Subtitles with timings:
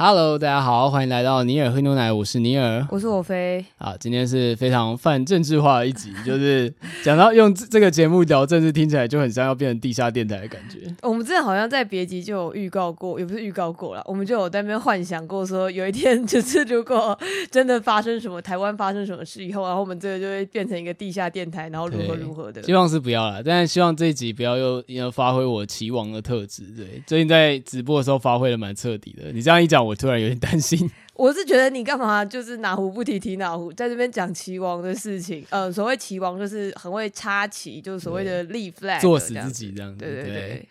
[0.00, 3.64] Hello，大家好，欢迎来到尼尔喝牛奶，我是尼尔，我是我飞。
[3.78, 10.94] 啊，今天是非常泛政治化的一集，就是 讲到用这个节目聊政治，听起来就很像要变成地下电台的感觉。
[11.02, 17.18] 我们之前好像在别集就有预告过，也不是预告过了，我们就有在那边幻想过，说有一天就是如果
[17.50, 22.62] 真的发生什么，台湾发生什么事以后，然后我们这个就会变成一个地下电台，然后如何如何的。
[22.62, 26.62] 希望是不要了，但是希望这一集不要又要发挥我棋王的特质。
[26.76, 29.32] 对，最近在直播的时候发挥的蛮彻底的。
[29.32, 30.88] 你这样一讲，我突然有点担心。
[31.14, 35.44] 我是觉得你干嘛就是哪壶不提提哪壶，在这边讲棋王的事情。
[35.50, 39.98] 呃，所谓棋王就是很会插棋，就是所谓的立 flag，作死自己这样子。
[39.98, 40.68] 对对对，对。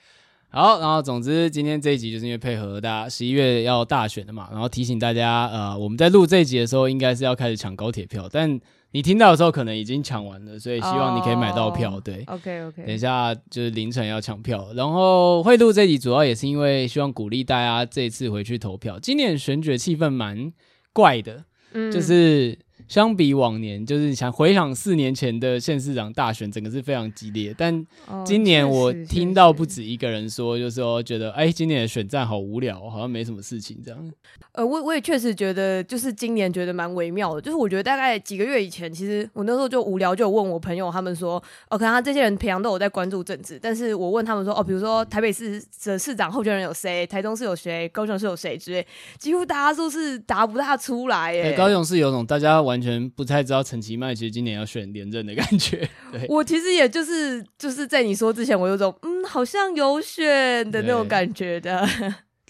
[0.49, 8.59] 好，然后总之今天这一集就是因为配合大家十一月要大选的嘛，然后提醒大家，呃，我们在录这一集的时候应该是要开始抢高铁票，但。
[8.97, 11.91] 你听到的时候可能已经抢完了，所以希望你可以买到票。
[11.91, 12.83] Oh, 对，OK OK。
[12.83, 18.97] 等一下就是凌晨要抢票，然后会录这集主要也是因为希望鼓励大家这次回去投票。
[18.97, 20.51] 今年选举气氛蛮
[20.93, 22.57] 怪的，嗯，就是。
[22.87, 27.53] 相比往年，就是想回想四年前的县市长大选，整个是非常激烈。
[27.57, 27.85] 但
[28.25, 34.11] 今年我听到不止一个人说，就是说觉得，哎，今年的选战好无聊，好像没什么事情这样。
[34.53, 37.41] 呃，我我也确实觉得，就是今年觉得蛮微妙的。
[37.41, 48.87] 就是我觉得大概几个月以前，其实我那时候就无聊，就问我朋友，他们说，哦，可能他这些人平常都有在关注政治，但是我问他们说，哦，比如说台北市的市长候选人有谁，台中市有谁，高雄市有谁之类，
[49.19, 51.37] 几乎大家都是答不大出来。
[51.41, 52.76] 哎，高雄市有种大家玩。
[52.77, 55.77] 完全不太知道陈其迈其实今年要选连任的感觉。
[56.13, 61.83] 对，我其实也就是就是在你说之前，我有种嗯，好像有选的那种感觉的。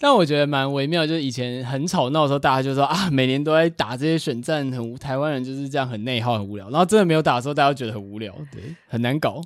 [0.00, 6.68] 但我觉得蛮微妙，就是以前很吵闹的时候，大家就说啊，每年都在打这些选战，很台湾人就是这样很内耗、很无聊。
[6.68, 9.40] 然后真的没有打的时候，大家觉得很无聊，对，很难搞。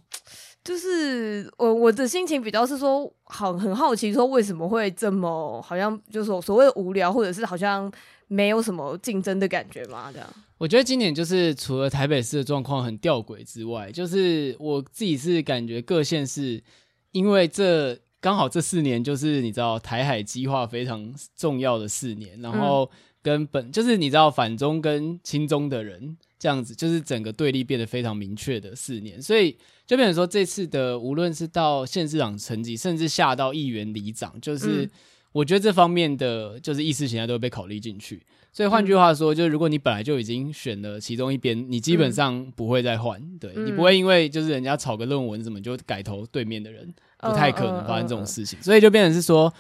[0.64, 7.92] 就是我我的心情比较是说，好很好奇，说为什么会这么好像就是所谓的无聊，或者是好像。
[8.28, 10.10] 没有什么竞争的感觉吗？
[10.10, 16.62] 这样，我觉得今年就是除了台北市的状况很吊诡之外，就是我自己是感觉各县市，
[17.10, 22.90] 因为这刚好这四年就是你知道台海激化非常重要的四年，然后
[23.22, 29.56] 跟本、嗯、就是你知道反中跟亲中的人这样子，就是整个对立变得非常明确的四年，所以
[29.86, 34.84] 就变成说这次的无论是到县市长层级，甚至下到议员里长，就是。
[34.84, 34.90] 嗯
[35.32, 38.22] 我觉得这方面的就是意识形态都会被考虑进去，
[38.52, 46.86] 所以换句话说，就是如果你本来就已经选了其中一边，你基本上不会再换，对，你不会因为就是人家炒个论文什么就改投对面的人，
[47.18, 49.50] 不太可能发生这种事情，所以就变成是说，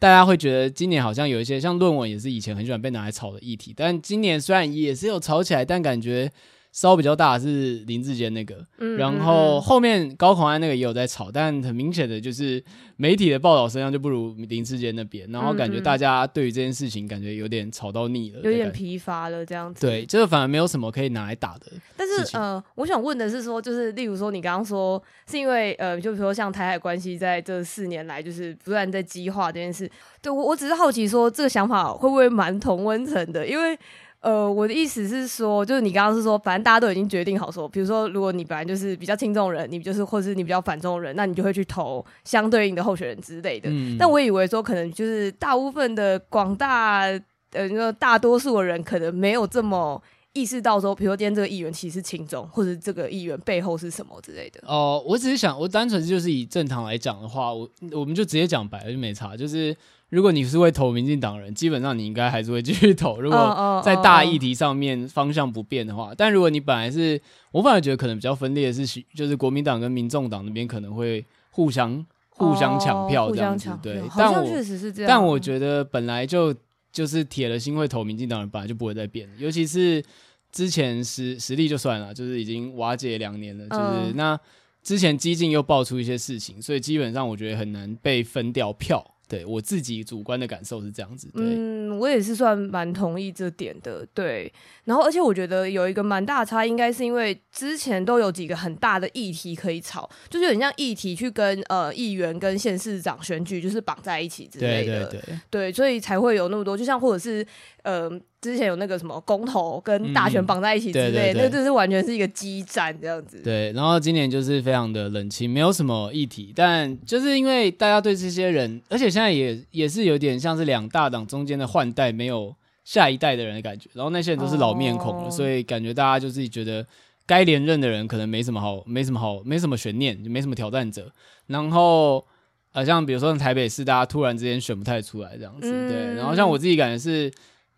[0.00, 6.32] 大家会觉得今年好像有一些像论文也是以前很喜欢被拿来炒的议题，但今年虽然也是有炒起来，但感觉。
[6.72, 12.62] 烧比较大是林志坚那个，嗯、然后后面高虹安那个也有在吵，但很明显的就是
[12.96, 19.84] 媒体的报道声量就不如林志坚那边，然后感觉大家对于这件事情感觉有点吵到腻了，有点疲乏了这样子。
[19.84, 21.66] 对，这个反而没有什么可以拿来打的。
[21.96, 29.90] 但是呃，我想问的是说，就是例如说你刚刚说是因为呃，就比如说像台海关系在这四年来就是不断在激化这件事，
[30.22, 33.76] 对我我只是好奇说这个想法会不会蛮同温层的，因为。
[34.20, 43.70] 呃，我的意思是说，就是你刚刚是说，反正大家都已经决定好说，比如说，如果你本来就是比较轻中人，你就是或是你比较反中人，那你就会去投相对应的候选人之类的。
[43.70, 43.96] 嗯。
[43.98, 47.04] 但我以为说，可能就是大部分的广大
[47.52, 50.02] 呃，那大多数的人可能没有这么
[50.34, 54.60] 意识到说，比如说今天这个议员其实是亲中，或者这个议员背后是什么之类的。
[54.66, 59.74] 哦，我只是想，我单纯就是以正常来讲的话，我我们就直接讲白了就没差，就是。
[60.10, 63.20] 如果你是会投民进党人，基本上你应该还是会继续投。
[63.20, 67.20] 如果在大议题上面方向不变的话，但如果你本来是，
[67.52, 73.70] 我反而觉得可能比较分裂的是，就是国民党跟民众党那边可能会互相互相抢票这样子。
[73.80, 75.08] 对，但我确实是这样。
[75.08, 76.52] 但我觉得本来就
[76.92, 79.28] 就是铁了心会投民进党人，本来就不会再变。
[79.38, 80.02] 尤其是
[80.50, 84.36] 之前实实力就算了，就是已经瓦解两年了，就是那
[84.82, 89.14] 之前激进又爆出一些事情，所以基本上我觉得很难被分掉票。
[89.30, 91.28] 对我自己主观的感受是这样子。
[91.32, 94.04] 对，嗯，我也是算蛮同意这点的。
[94.12, 105.06] 对，然后而且我觉得有一个蛮大的差，应该是因为之前都有几个很大的议题可以吵，就是很像议题去跟呃议员跟县市长选举就是绑在一起之类的。
[105.06, 107.46] 对对对，对，所以才会有那么多，就像或者是
[107.84, 108.10] 呃。
[108.40, 113.38] 之前有那个什么公投跟大选绑在一起之类，嗯、对对对，那就是完全是一个激战这样子。
[113.44, 123.90] 对，然后今年就是非常的冷清，没有什么议题，但就是因为大家对这些人，而且现在也也是有点像是两大党中间的换代，没有下一代的人的感觉。
[123.92, 126.86] 然后那些人都是老面孔了，哦、所以感觉大家就自己觉得
[127.26, 131.12] 该连任的人可能没什么好，没什么好，没什么悬念，就没什么挑战者。
[131.48, 132.24] 然后
[132.72, 135.70] 呃，像比如说台北市，大家突然之间选不太出来这样子。
[135.70, 137.30] 嗯、对，然后像我自己感觉是。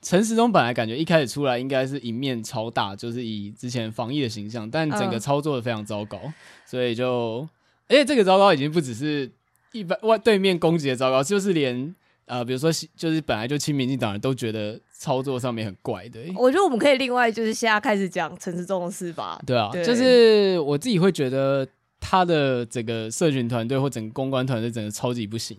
[0.02, 6.34] 陈时中本来感觉一开始出来应该是赢面超大，就是以之前防疫的形象，但整个操作的非常糟糕，嗯、
[6.66, 7.48] 所以就，
[7.88, 9.30] 而且这个糟糕已经不只是
[9.70, 11.94] 一般外对面攻击的糟糕，就是连
[12.26, 16.18] 呃，比如说就是本来就亲民进党人都觉得操作上面很怪的。
[16.36, 19.40] 我觉得我们可以另外就是现在开始讲陈时中的事吧。
[19.46, 21.64] 对啊，对就是我自己会觉得
[22.00, 25.56] 他的整个社群团队或整个公关团队整个超级不行，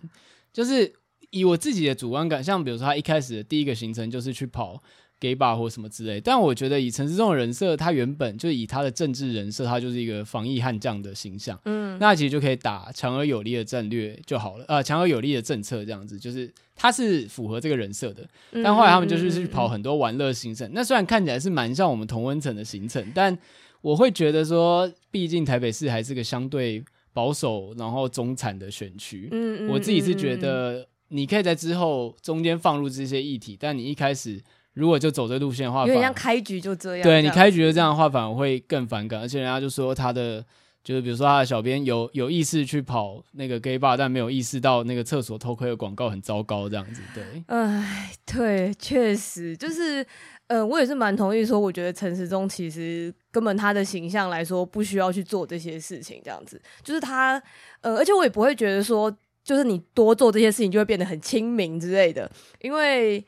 [0.51, 0.93] 就是。
[1.33, 4.81] 以我自己的主观感，像比如说他一开始的第一个行程就是去跑
[5.19, 18.23] gay bar 或什么之类，但我觉得以陈时中的人设，他原本就以他的政治人设，他就是一个防疫悍将的形象，嗯，那其实就可以打强而有力的战略就好了，呃，强而有力的政策这样子，就是他是符合这个人设的。
[18.63, 23.35] 但后来他们就是去跑很多玩乐行程，那虽然看起来是蛮像我们同温层的行程，但
[23.81, 30.87] 我会觉得说，毕竟台北市还是个相对保守然后中产的选区，嗯，我自己是觉得。
[31.13, 34.41] 你可以在之后中间放入这些议题，但你一开始
[34.73, 37.03] 如果就走这路线的话，有点像开局就这样。
[37.03, 39.21] 对，你开局就这样的话，反而会更反感。
[39.21, 40.43] 而且人家就说他的，
[40.83, 47.03] 就是比如说他的小编有有意识去跑那个 gay bar，但没有意识到那个厕所偷窥的广告很糟糕，这样子。
[47.13, 50.01] 对，哎，对，确实就是，
[50.47, 57.39] 嗯、呃，我也是蛮同意说，我觉得陈时中其实根本他的形象来说不需要去做这些事情，这样子，就是他，
[57.81, 59.15] 呃，而且我也不会觉得说。
[59.43, 62.29] 就是你多做这些事情，就会变得很亲民之类的。
[62.61, 63.23] 因为，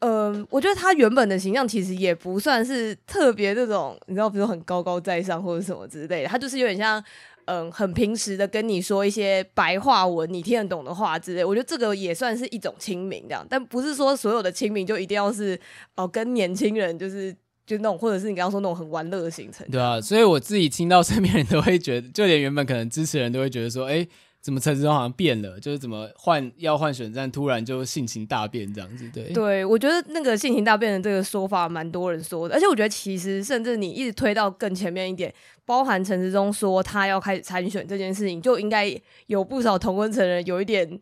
[0.00, 6.28] 嗯、我觉得他原本的形象其实也不算是特别这种，你知道，比如说很高高在上或者什么之类的。
[6.28, 7.02] 他就是有点像，
[7.46, 11.44] 嗯、很平时的跟你说一些白话文，你听得懂的话之类。
[11.44, 15.58] 我觉得这个也算是一种亲民这样，但不是说所有的亲民就一定要是
[15.96, 17.34] 哦、跟年轻人就是
[17.66, 19.66] 就那种，或者是你刚刚说那种很玩乐的行程。
[19.70, 24.06] 对啊，所以我自己听到身边人都会觉得，就连原本可能支持人都会觉得说，哎、
[24.48, 25.60] 怎么陈时中好像变了？
[25.60, 29.06] 就是怎么换要换选战，突然就性情大变这样子？
[29.12, 35.30] 对，对我觉得那个性情大变的这个说法蛮多人说的，而且我觉得其实甚至你一直推到更前面一点，
[35.66, 38.90] 包含陈时中说他要开始参选这件事情，就应该
[39.26, 40.98] 有不少同温层人有一点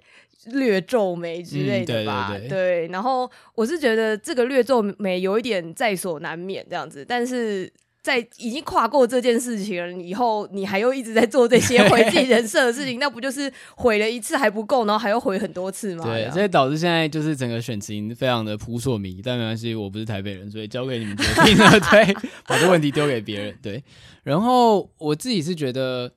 [0.47, 2.31] 略皱眉之类的吧？
[2.33, 7.73] 嗯、对，对，对，对，然后我是觉得这个略皱眉有一点在所难免这样子，但是。
[8.07, 16.05] 在已经跨过这件事情了以后，你还又一直在做这些毁自己人设的事情，那不就是毁了一次还不够，然后还要毁很多次吗？
[16.05, 19.23] 对，所以导致现在就是整个选情非常的扑朔迷离。
[19.23, 21.71] 但没关系，我不是台北人，所以交给你们决定了。
[21.81, 22.15] 对，
[22.47, 23.59] 把这问题丢给别人。
[23.61, 23.83] 对，
[24.23, 26.13] 然后我自己是觉得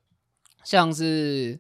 [0.63, 1.59] 像是。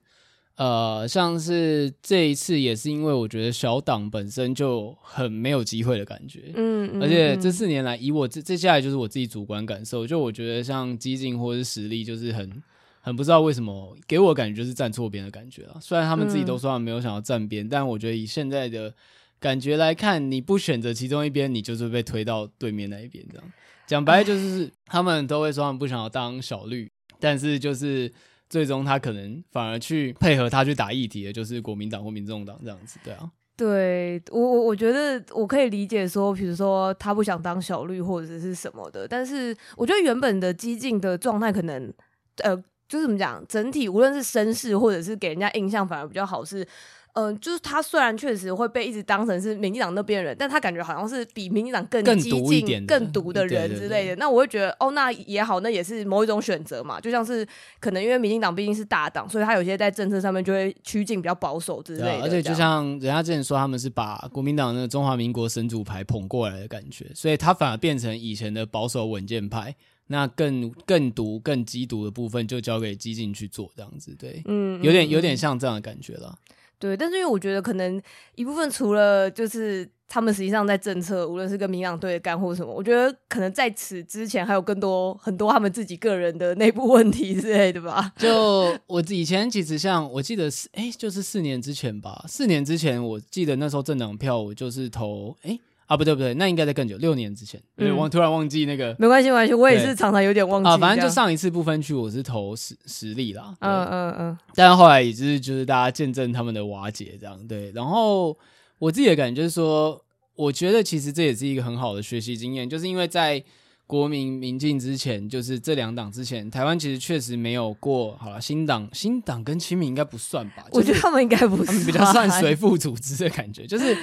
[0.59, 12.61] 呃，像是这一次也是因为我觉得小党本身就很没有机会的感觉，嗯，嗯，而且这四年来，以我这接下来就是我自己主观感受，就我觉得像激进或是实力，就是很
[12.99, 15.77] 很不知道为什么给我感觉就是站错边的感觉了。
[15.79, 18.93] 虽然他们自己都说他们没有想要站边，嗯，但我觉得以现在的
[19.39, 23.25] 感觉来看，你不选择其中一边，你就是被推到对面那一边。
[23.31, 23.53] 这样
[23.87, 28.11] 讲白了就是他们都会说他们不想要当小绿，但是就是。
[28.49, 33.31] 最终他可能反而去配合他去打议题的，就是国民党或民众党这样子，对啊。
[33.55, 41.93] 对我我我觉得我可以理解说，比如说他不想当小绿或者是什么的，但是我觉得原本的激进的状态可能，
[42.37, 42.55] 呃，
[42.87, 46.67] 就是怎么讲，整体无论是声势或者是给人家印象反而比较好是。
[47.13, 54.15] 嗯、呃，就是他虽然确实会被一直当成是民进党那边人，但他感觉好像是比民进党更激进、更毒的人之类的。
[54.15, 56.99] 那我会觉得，哦，那也好，那也是某一种选择嘛。
[56.99, 57.47] 就像是
[57.79, 62.21] 可能因为民进党毕竟是大党，所以他有些在政策上面就会趋近比较保守之类的。
[62.21, 69.75] 而且就像人家之前说，他们是把国民党那个中华民国神主牌捧过来的感觉，所以他反而变成以前的保守稳健派。
[70.11, 76.35] 那更更毒、更激毒的部分就交给激进去做这样子，对，嗯，有点有点像这样的感觉了。
[76.79, 78.01] 对，但是因为我觉得可能
[78.35, 88.11] 一部分除了就是他们实际上在政策，无论是跟民党对干或什么，我觉得可能在此之前还有更多很多他们自己个人的内部问题之类的吧。
[88.17, 95.59] 就我以前其实像我记得是哎，就是四年之前吧，四年之前我记得那时候政党票我就是投哎。
[95.89, 97.59] 啊，不对不对，那应该在更久，六年之前。
[97.75, 98.95] 对，我、嗯、突然忘记那个。
[98.99, 100.69] 没关系没关系，我也是常常有点忘记。
[100.69, 103.55] 啊，反正就上一次不分区，我是投实实力啦。
[103.59, 104.37] 嗯嗯嗯。
[104.53, 107.71] 但后来也是就是大家见证他们的瓦解，这样对。
[107.71, 108.37] 然后
[108.77, 109.99] 我自己的感觉就是说，
[110.35, 113.43] 我觉得其实这也是一个很好的学习经验，就是因为在
[113.87, 118.15] 国民民进之前，就是这两党之前，台湾其实确实没有过。
[118.17, 120.67] 好了，新党新党跟亲民应该不算吧？
[120.71, 123.97] 我觉得他们应该不算，他们比较算随附组织的感觉，就是。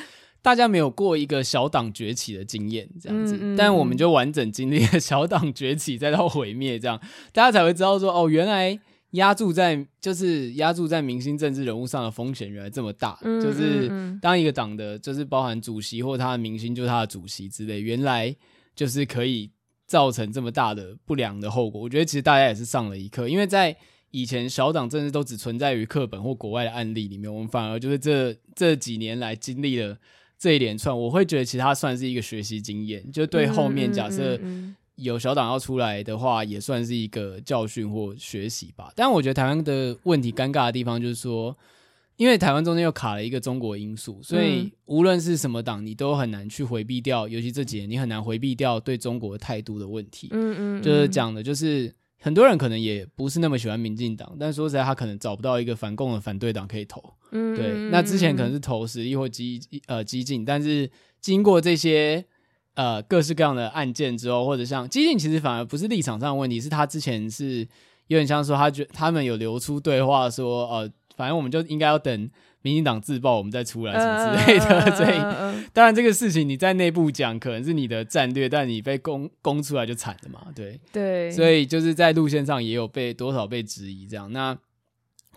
[0.47, 6.97] 大家没有过一个小党崛起的经验，这样子，但我们就完整经历了小党崛起再到毁灭，这样
[7.33, 8.79] 大家才会知道说，哦，原来
[9.11, 13.91] 压注在就是压注在明星政治人物上的风险原来这么大，嗯、就是
[14.23, 18.33] 当一个党的，就是包含主席或他的明星，就是他的主席之类，原来
[18.77, 19.51] 就是可以
[19.89, 21.81] 造成这么大的不良的后果。
[21.81, 23.77] 我觉得其实大家也是上了一课，因为在
[24.13, 29.99] 以前小党政治都只存在于课本或国外的案例里面，我们反而就是这这几年来经历了。
[30.39, 34.39] 这一连串，我会觉得其实它算是一个学习经验，就对后面假设
[34.97, 38.93] 有小党要出来的话，也算是一个教训或学习吧。
[38.95, 41.57] 但我觉得台湾的问题尴尬的地方就是说，
[42.17, 50.29] 因为台湾中间又卡了一个中国因素，所以无论是什么党，你都很难去回避掉，尤其这几年你很难回避掉对中国态度的问题。
[50.33, 51.93] 嗯嗯，就是讲的就是。
[52.19, 57.03] 很多人可能也不是那么喜欢民进党，但说实在，他可能找不到一个反共的反对党可以投。
[57.31, 57.91] 嗯，对。
[57.91, 62.25] 那之前可能是投时力或激呃激进，但是经过这些
[62.75, 67.61] 呃各式各样的案件之后，或者像激进，其实反而不是立场上的问题，是他之前是
[68.09, 72.31] 有点像说他觉他们有流出对话说，呃，反正我们就应该要等。
[72.67, 75.17] 民进党自爆，我们再出来什么之类的，所以、
[75.73, 84.33] 当然这个事情你在内部讲可能是你的战略，但你被攻攻出来就惨了嘛，对对，所以就是在路线上也有被多少被质疑这样。
[84.33, 84.59] 那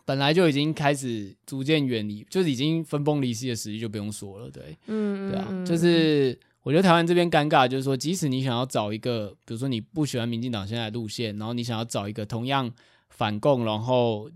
[0.05, 12.71] 本来就已经开始逐渐远离，就是已经分崩离析的实力就不用说了，对，嗯，对啊，就是我觉得台湾这边尴尬，就是说即使你想要找一个，比如说你不喜欢民进党现在路线，然后你想要找一个同样
[13.09, 14.27] 反共，然后。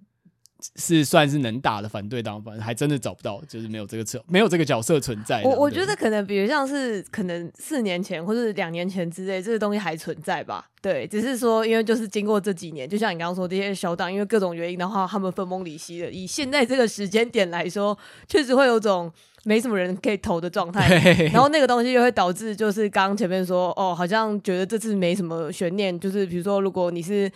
[0.76, 5.42] 是算是能打的反对党，反正还真的找不到，就是没有这个车，没有这个角色存在。
[5.46, 10.66] 我我觉得可能，比如像是可能四年前或者两年前之类，这个东西还存在吧。
[10.82, 16.12] 对，只是说因为就是经过这几年，就像你刚刚说这些小党，因为各种原因的话，他们分崩离析了。
[16.12, 19.12] 以现在这个时间点来说，确实会有种
[19.46, 20.88] 没什么人可以投的状态。
[21.34, 25.98] 然后那个东西又会导致，就是刚刚前面说，哦，好像觉得这次没什么悬念。
[25.98, 27.32] 就是比如说，如果你是。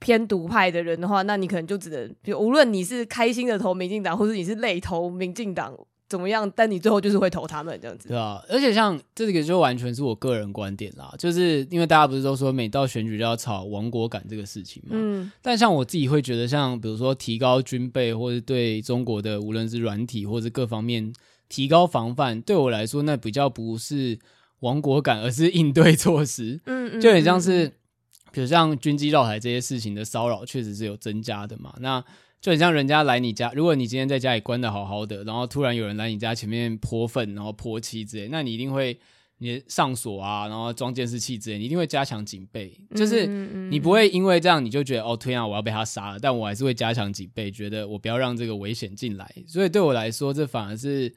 [0.00, 5.72] 偏独派的人的话，那你可能就只能，比如无论你是开心的投民进党，或者你是累投民进党，
[6.08, 8.08] 怎么样，但你最后就是会投他们这样子。
[8.08, 21.12] 对啊，而且像这个就完全是我个人观点啦，就是因为大家不是都说每到选举就要炒亡国感这个事情嘛，嗯，但像我自己会觉得，像比如说提高军备，或者对中国的无论是软体或者各方面
[21.50, 24.18] 提高防范，对我来说那比较不是
[24.60, 27.70] 亡国感，而是应对措施，嗯嗯，就很像是。
[28.32, 31.74] 比如像军机绕台这些事情的骚扰，确实是有增加的嘛。
[31.80, 32.02] 那
[32.40, 38.98] 就很像人家来你家，如果你今天在家里关的好好的，然后突然有人来你家前面泼粪，然后泼漆之类，那你一定会
[39.38, 42.72] 你上锁啊，然后装监视器之类，你一定会加强警备。
[42.94, 43.26] 就是
[43.70, 49.30] 你不会因为这样你就觉得哦，天啊，我要被他杀了，但我还是会加强警备，觉得我不要让这个危险进来。
[49.46, 51.14] 所以对我来说，这反而是。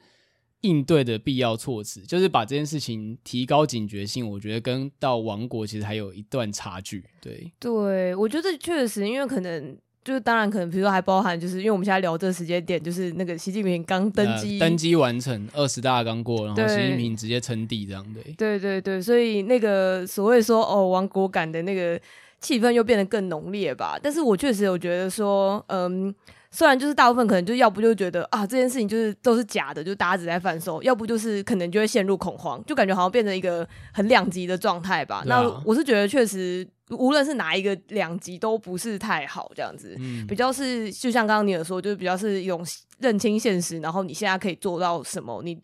[0.64, 4.28] 应对的必要措辞，就是把这件事情提高警觉性。
[4.28, 7.04] 我觉得跟到王国其实还有一段差距。
[7.20, 18.32] 对，对，我觉得确实，因为可能就是当然可能，比如说还包含，就是因为我们现在聊这个时间点，就是那个习近平刚登基，呃，登基完成二十大刚过，然后习近平直接称帝这样对。
[18.32, 22.00] 对对对，所以那个所谓说哦亡国感的那个
[22.40, 23.98] 气氛又变得更浓烈吧。
[24.02, 26.14] 但是我确实有觉得说，嗯。
[26.54, 35.16] 虽然就是大部分可能就要不就觉得啊这件事情就是都是假的，就大家只在贩售；要不就是可能就会陷入恐慌，就感觉好像变成一个很两极的状态吧。
[35.16, 42.64] 啊、那我是觉得确实，无论是哪一个两极都不是太好，这样子，嗯、比较是就像刚刚你有说，就是比较是一种
[43.00, 45.60] 认清现实，然后你现在可以做到什么，你。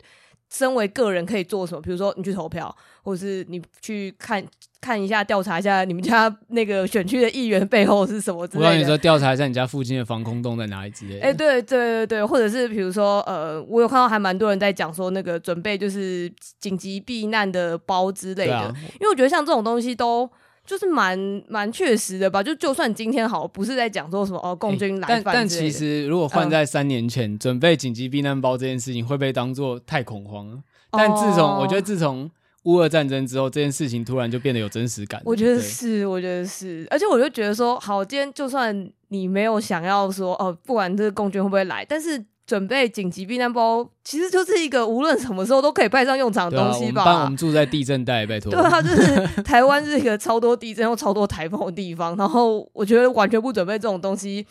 [0.53, 1.81] 身为个人可以做什么？
[1.81, 4.45] 比如说你去投票，或者是你去看
[4.81, 8.67] 看一下、调查一下你们家那个选区的议员背后是什么之类的。
[8.67, 11.21] 我跟你说，调查一下你家附近的防空洞在哪里之类的。
[11.21, 18.57] 哎、欸，对对对对，或者是比如说，呃，我有看到还蛮多人在讲说那个准备就是紧急避难的包之类的。
[18.57, 20.29] 啊、因为我觉得像这种东西都。
[20.63, 21.17] 就是蛮
[21.49, 22.41] 蛮确实的吧。
[22.41, 30.59] 就就算今天好，不是在讲说什么哦，共军来犯、欸，但但其实如果换在三年前，嗯、准备紧急避难包这件事情会被当做太恐慌了。
[30.91, 32.29] 但自从、哦、我觉得自从
[32.63, 35.21] 乌俄战争之后，这件事情突然就变得有真实感。
[35.25, 42.25] 我觉得是，我觉得是，而且我就觉得说，好，今天就算你没有想要说哦，不管这个共军会不会来，但是。
[42.47, 47.03] 准备紧急避难包，其实就是一个无论什么时候都可以派上用场的东西吧。
[47.03, 48.51] 啊、我，们我们住在地震带，拜托。
[48.51, 54.45] 对啊，就是台湾是一个超多地震又超多台风的地方，然后我觉得完全不准备这种东西，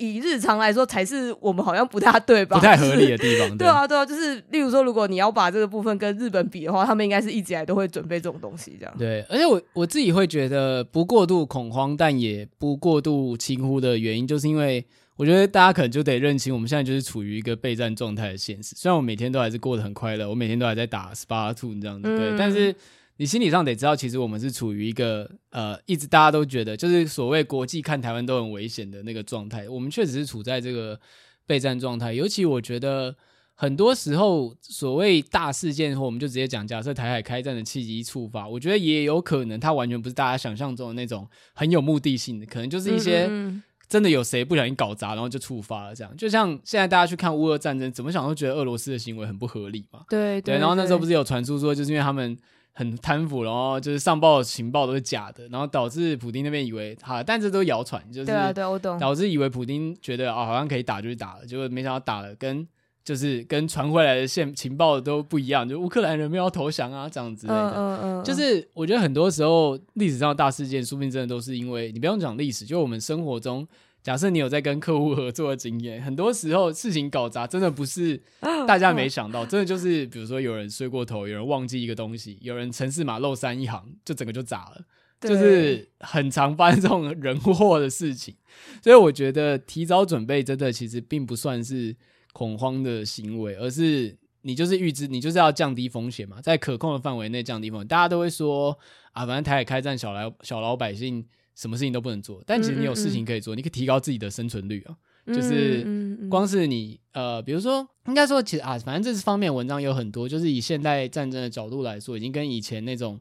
[0.00, 2.56] 以日常来说才是我们好像不大对吧？
[2.56, 3.48] 不太合理的地方。
[3.56, 8.94] 对，对啊，对啊，就是例如说，如果你要把这个部分跟日本比的话，他们应该是一直以来都会准备这种东西这样。
[8.98, 14.84] 对，而且我我自己会觉得不过度恐慌，但也不过度轻忽的原因，就是因为。
[15.16, 18.74] 我觉得大家可能就得认清，我们现在就是处于一个备战状态的现实。
[18.74, 22.30] 虽然我每天都还是过得很快乐，我每天都还在打 SPA two 这样子，对。
[22.30, 22.74] 嗯、但是
[23.20, 29.68] 你心理上得知道，其实我们是处于一个呃，一直大家都觉得就是所谓国际看台湾都很危险的那个状态。
[29.68, 30.98] 我们确实是处在这个
[31.46, 32.14] 备战状态。
[32.14, 33.14] 尤其我觉得
[33.54, 43.26] 很多时候，所谓大事件，后我们就直接讲，假设台海开战的契机触发，我觉得也有可能它完全不是大家想象中的那种很有目的性的，可能就是一些。
[43.28, 46.16] 嗯真的有谁不小心搞砸，然后就触发了这样？
[46.16, 50.04] 就像现在大家去看乌俄战争，怎么想都觉得俄罗斯的行为很不合理嘛。
[50.08, 50.58] 对对，对。
[50.60, 52.38] 然后那时候不是有传出说，就是因为他们
[52.72, 58.98] 很贪腐，然后就是上报的情报都是假的，然后导致普丁那边以为哈，但这都谣传，就是对啊，对，我懂。
[58.98, 62.66] 导致以为普丁觉得啊、哦，好像可以打就去打了，结果没想到打了跟。
[63.02, 67.70] 就是跟传回来的线情报都不一样，就乌克兰人没有投降啊，这样子类的。
[67.70, 68.24] 嗯嗯嗯。
[68.24, 73.66] 就是我觉得很多时候历史上的大事件，说不定真的都是因为你不用讲历史，就我们生活中，
[74.02, 78.20] 假设你有在跟客户合作的经验，很多时候事情搞砸，真的不是
[78.66, 84.84] 大家没想到，真的就是比如说有人睡过头，有人忘记一个东西，有人城市码漏删一行，就整个就砸了，
[85.20, 88.34] 就是很常发生这种人祸的事情。
[88.82, 91.96] 所以我觉得提早准备，真的其实并不算是。
[92.32, 97.88] 恐慌的行为，而是你就是预知，你就是要降低风险嘛，在可控的范围内降低风险。
[97.88, 98.78] 大家都会说
[99.10, 101.26] 啊，反正台海开战，小老小老百姓
[101.60, 104.96] 什么事情都不能做，但其实你有事情可以做，嗯嗯嗯，你可以提高自己的生存率啊。
[105.26, 105.86] 就是
[106.30, 113.20] 光是你呃，比如说，应该说其实啊，反正这次方面文章有很多，就是以现代战争的角度来说，已经跟以前那种。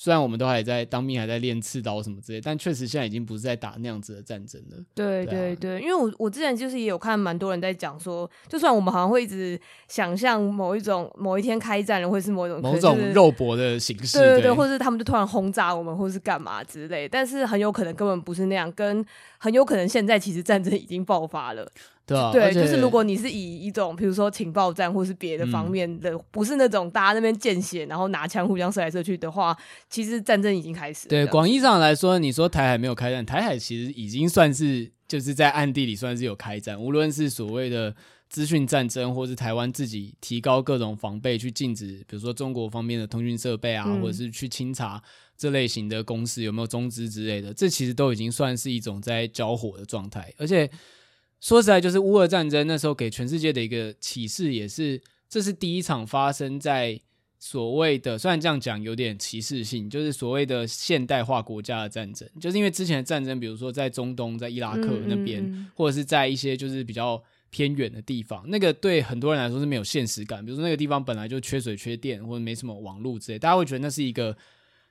[0.00, 4.76] 虽然我们都还在当兵，还在练刺刀什么之类，但确实现在已经不是在打那样子的战争了。
[4.94, 19.04] 对对对，因为我我之前就是也有看蛮多人在讲说，就算我们好像会一直想象某一种某一天开战了，或是某一种某种肉搏的形式，对对对，或是他们就突然轰炸我们，或是干嘛之类，但是很有可能根本不是那样，跟
[19.38, 21.68] 很有可能现在其实战争已经爆发了。
[22.08, 29.54] 对啊，对，就是如果你是以一种，比如说情报战或是别的方面的，嗯、不是那种大家那边见血，然后拿枪互相射来射去的话，
[29.90, 31.10] 其实战争已经开始了。
[31.10, 37.94] 对，广义上来说，你说台海没有开战，台海其实已经算是就是在暗地里算是有开战，无论是所谓的
[38.30, 45.02] 资讯战争，或是台湾自己提高各种防备去禁止，比如说中国方面的通讯设备啊，嗯、或者是去清查
[45.36, 50.70] 这类型的公司有没有中资之类的，这其实都已经算是一种在交火的状态，而且。
[51.40, 57.00] 说实在，就是乌俄战争那时候给全世界的一个启示，也是这是第一场发生在
[57.38, 74.36] 所谓的，虽然这样讲有点歧视性，就是所谓的现代化国家的战争，就是因为之前的战争，比如说在中东、在伊拉克那边，嗯嗯、或者是在一些就是比较偏远的地方，那个对很多人来说是没有现实感，比如说那个地方本来就缺水、缺电，或者没什么网络之类，大家会觉得那是一个。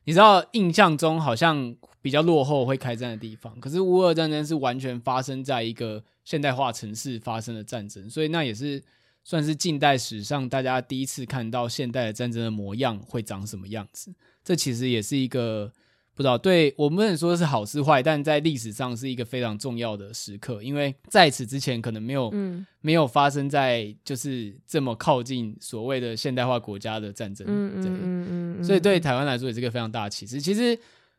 [0.06, 1.76] 你知道印象中好像
[2.08, 8.82] 比较落后会开战的地方，可是乌俄战争是完全发生在一个现代化城市发生的战争，所以那也是
[9.26, 14.14] 算是近代史上大家第一次看到现代的战争的模样会长什么样子。
[14.42, 15.70] 这其实也是一个。
[16.18, 30.42] 不知道，对我们不能说是好是坏，但在历史上是一个非常重要的时刻，因为在此之前可能没有，嗯、没有发生在就是这么靠近所谓的现代化国家的战争，嗯嗯嗯嗯，所以对台湾来说也是一个非常大的启示。
[30.42, 30.76] 其实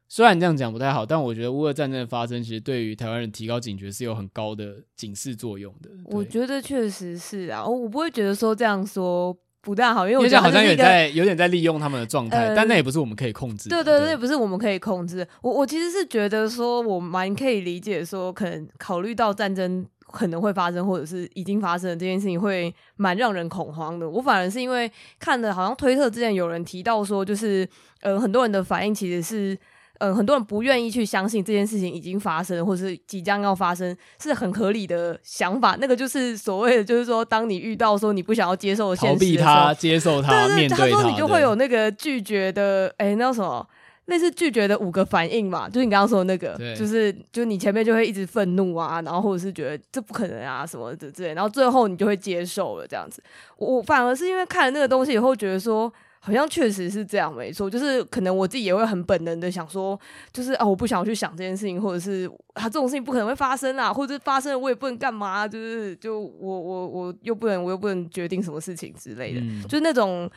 [0.09, 5.91] 虽然这样讲不太好，但我觉得乌俄战争的发生，其实对于台湾人提高警觉是有很高的警示作用的。
[6.07, 9.37] 我觉得确实是啊，我不会觉得说这样说。
[9.61, 13.77] 不大好，因为我觉得好像有在有点在利用他们的状态，呃、但那也不是我们可以控制的。
[13.77, 15.27] 对对对，不是我们可以控制。
[15.43, 24.09] 我我其实是觉得说，我蛮可以理解说，可能考虑到战争可能会发生，或者是已经发生的这件事情，会蛮让人恐慌的。
[24.09, 27.69] 我反而是因为看了，好像推特之前有人提到说，就是
[28.01, 29.59] 呃，很多人的反应其实是。
[29.99, 35.77] 嗯，很多人不愿意去相信这件事情已经发生，或是即将要发生，是很合理的想法。
[35.81, 43.67] 那个就是所谓的，就是说，当你遇到说你不想要接受的现实的，逃避他，接受他，对对对，面对他，他说你就会有那个拒绝的，哎那什么，
[44.07, 53.23] 类似拒绝的五个反应嘛，就是你刚刚说的那个，对就是就你前面就会一直愤怒啊，然后或者是觉得这不可能啊什么的之类，然后最后你就会接受了这样子。
[53.57, 59.99] 我我反而是因为看了那个东西以后，觉得说好像确实是这样，没错，就是可能我自己也会很本能的想说，
[60.33, 70.31] 就是啊，我不想去想这件事情，或者是啊这种事情不可能会发生啊，或者发生了我也不能干嘛，就是就我我我又不能我又不能决定什么事情之类的，嗯、就是那种。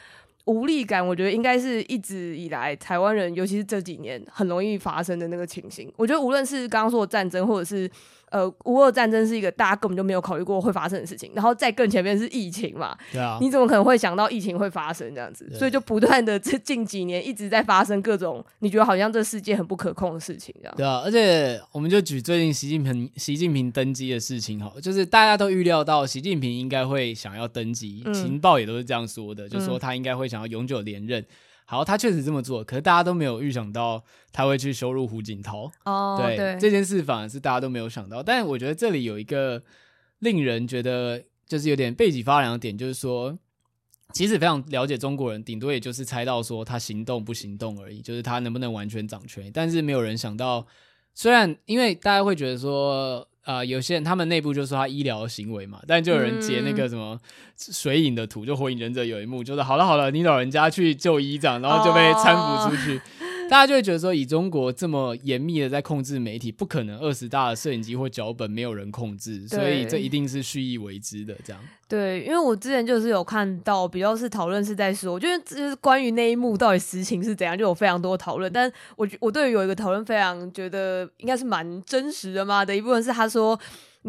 [0.45, 5.89] 无力感，我觉得应该是一直以来台湾人，尤其是这几年很容易发生的那个情形。
[5.95, 7.89] 我觉得无论是刚刚说的战争，或者是。
[8.31, 15.49] 呃，乌俄战争是一个大家根本就没有考虑过会发生的事情，然后再更前面是疫情嘛，对啊，你怎么可能会想到疫情会发生这样子？
[15.53, 20.73] 所以就不断的这近几年一直在发生各种你觉得好像这世界很不可控的事情，这样。
[20.77, 31.25] 对啊，而且我们就举最近习近平习近平登基的事情哈，就是大家都预料到习近平应该会想要登基，嗯、情报也都是这样说的，就是说他应该会想要永久连任。
[31.71, 34.03] 好，他确实这么做，可是大家都没有预想到
[34.33, 35.71] 他会去羞辱胡锦涛。
[35.85, 38.21] 哦，对，对这件事反而是大家都没有想到。
[38.21, 39.63] 但我觉得这里有一个
[40.19, 43.39] 令人觉得就是有点背脊发凉的点，就是说，
[44.11, 49.49] 其实非常了解中国人，顶多也就是猜到说他行动不行动而已，就是他能不能完全掌权。
[49.53, 50.67] 但是没有人想到，
[51.13, 53.27] 虽然因为大家会觉得说。
[53.43, 57.19] 啊、呃，有些人他们内部就说他医疗行为嘛，但就有人截那个什么
[57.57, 62.91] 水影的图，就火影忍者有一幕，就是好了好了，你老人家去就医这样，然后就被搀扶出去。
[62.93, 63.01] Oh.
[63.51, 71.35] 大家就会觉得说，以中国这么严密的在控制媒体，不可能二十大的摄影机或脚本没有人控制，所以这一定是蓄意为之的。
[71.43, 78.49] 这样对，因为我之前就是有看到比较是讨论是在说，我觉得就是关于那一幕到底实情是怎样，就有非常多讨论。
[78.53, 83.59] 但我我对于有一个讨论非常觉得应该是蛮真实的嘛的一部分是他说，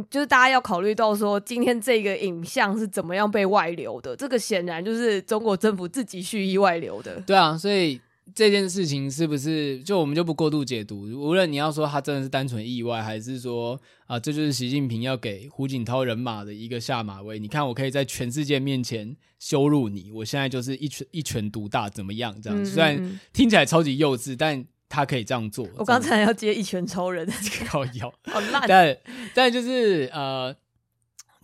[0.08, 7.20] 就是大家要考虑到说，今天这个影像是怎么样被外流的，这个显然就是中国政府自己蓄意外流的。
[7.26, 8.00] 对啊，所以。
[8.34, 11.02] 这件事情是不是就我们就不过度解读？
[11.02, 17.38] 无论你要说他真的是单纯意外，还是说啊，这就是习近平要给胡锦涛人马的一个下马威。
[17.38, 22.34] 你看，我可以在全世界面前羞辱你，我现在就是一拳一拳独大，怎么样？
[22.40, 25.68] 这样虽然听起来超级幼稚，但他可以这样做。
[25.76, 28.64] 我刚才要接一拳超人，这个 靠腰， 好烂。
[28.66, 28.96] 但
[29.34, 30.54] 但就是呃，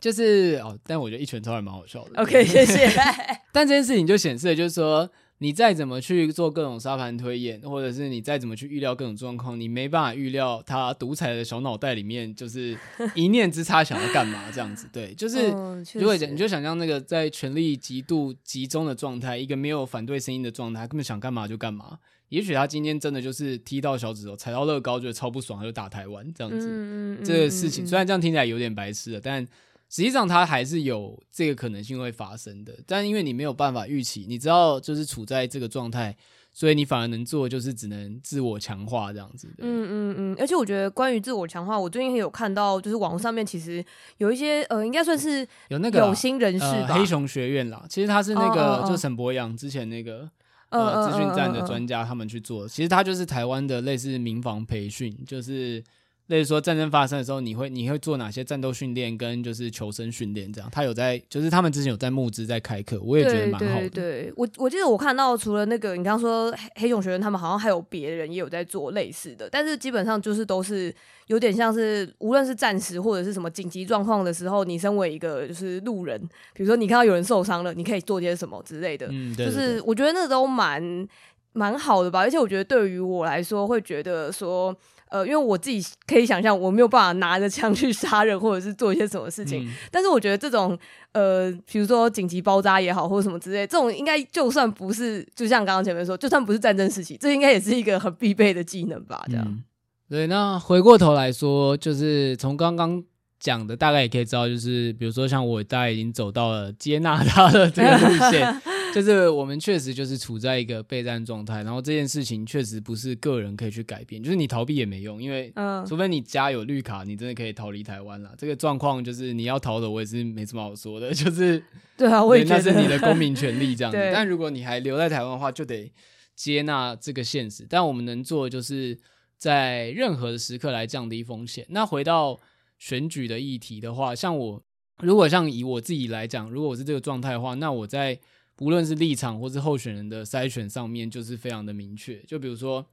[0.01, 2.23] 就是哦，但我觉得一拳超人蛮好笑的。
[2.23, 2.89] OK，谢谢。
[3.53, 5.11] 但这件事情就显示了，就是说。
[5.41, 12.77] 你再怎么去做各种沙盘推演，或者是你再怎么去预料各种状况，你没办法预料他独裁的小脑袋里面就是
[13.15, 14.89] 一念之差想要干嘛这样子。
[14.93, 15.49] 对，就是
[15.95, 21.99] 如果你就想象那个在权力极度集中的状态，一个没有反对声音的状态，根本想干嘛就干嘛。
[22.31, 27.19] 也许他今天真的就是踢到小指头，踩到乐高，觉得超不爽，他就打台湾这样子。
[27.25, 29.47] 这个事情虽然这样听起来有点白痴了，但。
[29.91, 36.15] 实际上，它还是有这个可能性会发生的，但因为你没有办法预期，你知道就是处在这个状态，
[36.53, 39.55] 所以你反而能做就是只能自我强化这样子的。
[39.61, 43.83] 嗯嗯嗯，而且我觉得关于自我强化，我最近有看到，就是网络上面其实
[44.19, 50.31] 有一些呃，应该算是有那个有心人士吧，呃、黑熊学院啦，其实他是那个、哦、就沈博阳之前那个
[50.69, 55.83] 呃资讯站的专家他们去做，其实他就是台湾的类似民防培训，就是。
[56.29, 60.69] 例如说战争发生的时候，你会你会做哪些战斗训练跟就是求生训练这样？
[60.71, 63.89] 他有在，就是他们之前有在募资在开课，我也觉得蛮好的。
[63.89, 70.95] 对，我我记得我看到除了那个你刚刚说黑黑熊学院，他们好像还有别人也有在做类似的，但是基本上就是都是
[71.29, 76.21] 有点像是无论是战时或者是什么紧急状况的时候，你身为一个就是路人，
[76.53, 79.07] 比如说你看到有人受伤了，你可以做些什么之类的。
[79.11, 81.09] 嗯，对对对，就是我觉得那都蛮
[81.55, 84.77] 蛮好的吧，而且我觉得对于我来说会觉得说。
[85.11, 89.65] 呃，因为我自己可以想象，我没有办法拿着枪去杀人，或者是做一些什么事情。
[89.65, 90.79] 嗯、但是我觉得这种，
[91.13, 99.25] 呃，比如说紧急包扎也好，或者什么之类，这种应该就算不是，就像刚刚前面说，就算不是战争时期，这应该也是一个很必备的技能吧？
[99.29, 99.45] 这样。
[99.47, 99.63] 嗯、
[100.09, 103.03] 对，那回过头来说，就是从刚刚
[103.41, 108.61] 讲的，大概也可以知道，就是比如说像我，大概已经走到了接纳他的这个路线。
[109.01, 115.53] 就是我们确实就是处在一个备战状态，然后这件事情确实不是个人可以去改变，就是你逃避也没用，因为
[115.87, 118.35] 除非你家有绿卡，你真的可以逃离台湾了。
[118.37, 121.63] 这个状况就是你要逃的，我也是没什么好说的，就是
[121.97, 123.99] 对啊，我也觉得那是你的公民权利这样子。
[124.13, 125.93] 但如果你还留在台湾的话，就得
[126.35, 127.65] 接纳这个现实。
[127.71, 128.99] 但我们能做的就是
[129.37, 131.65] 在任何的时刻来降低风险。
[131.69, 132.41] 那回到
[132.81, 134.61] 选举的议题的话，像我
[134.99, 138.19] 如果像以我自己来讲，如果我是这个状态的话，那我在。
[138.61, 142.19] 无论是立场或是候选人的筛选上面，就是非常的明确。
[142.25, 142.85] 就比如说，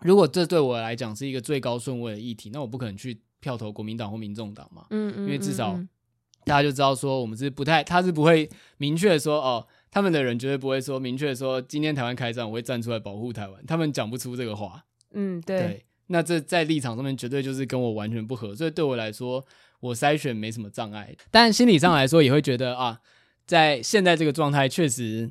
[0.00, 4.86] 如果这对我来讲是一个最高顺位的议题，那我不可能去票投国民党或民众党嘛。
[4.90, 5.78] 嗯，嗯嗯，因为至少
[6.44, 14.84] 大家就知道说，我们是不太，他是不会明确说哦，他们的人绝对不会说明确说今天台湾开战，我会站出来保护台湾，他们讲不出这个话。
[15.12, 15.58] 嗯，对。
[15.58, 19.44] 对，那这在立场上面绝对就是跟我完全不合，所以对我来说，
[19.80, 21.16] 我筛选没什么障碍。
[21.30, 23.00] 但心理上来说，也会觉得啊，
[23.50, 25.30] 在现在这个状态，确实。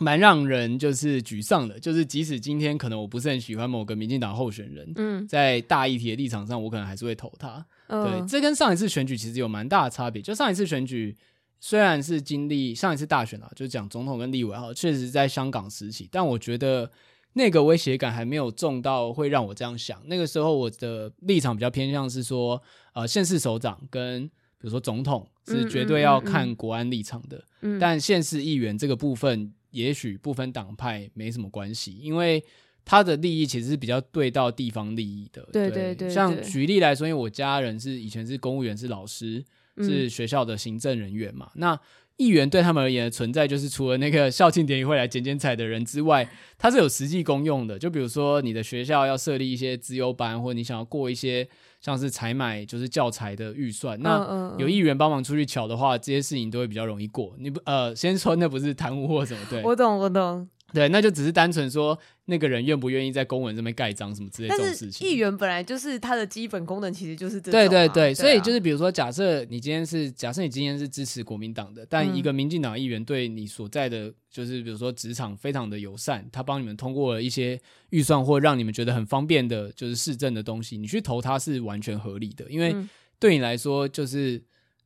[0.00, 7.66] 蛮让人就是沮丧的，就是即使今天可能我不是很喜欢某个民进党候选人，嗯，在大议题的立场上，我可能还是会投他。
[7.88, 10.22] 嗯、对，这跟上一次选举其实有蛮大的差别。
[10.22, 11.16] 就上一次选举
[11.58, 16.88] 虽然是经历上一次大选啊，就讲总统跟立委哈，确实在香港时期，但我觉得
[17.32, 20.00] 那个威胁感还没有重到会让我这样想。
[20.06, 22.62] 那个时候我的立场比较偏向是说，
[22.94, 29.52] 呃，县市首长跟比如说总统是绝对要看国安立场的，嗯嗯嗯嗯、但县市议员这个部分。
[29.70, 32.42] 也许不分党派没什么关系，因为
[32.86, 35.46] 他的利益其实是比较对到地方利益的。
[35.52, 39.44] 对对对，对，像举例来说，因为我家人是以前是公务员，是老师，
[39.76, 41.50] 是学校的行政人员嘛。
[41.54, 41.80] 嗯、那
[42.16, 47.78] 议员对他们而言的存在，就是除了那个校庆典礼会来剪剪彩的人之外，它是有实际功用的。
[47.78, 51.46] 就比如说你的学校要设立一些资优班，或者你想要过一些。
[51.80, 57.34] 像是采买就是教材的预算，那有议员帮忙出去瞧的话，这些事情都会比较容易过。
[57.38, 59.40] 你不呃，先说那不是贪污或什么？
[59.48, 60.48] 对，我懂，我懂。
[60.72, 65.08] 对，那就只是单纯说那个人愿不愿意在公文这边盖章什么之类这种事情。
[65.08, 67.52] 议员本来就是他的基本功能，其实就是这种。
[67.52, 82.76] 对对对，所以就是比如说，假设你今天是假设你今天是支持国民党的，但一个民进党议员对你所在的就是比如说职场非常的友善，他帮你们通过了一些预算或让你们觉得很方便的，就是市政的东西，你去投他是完全合理的，因为
[83.18, 84.42] 对你来说就是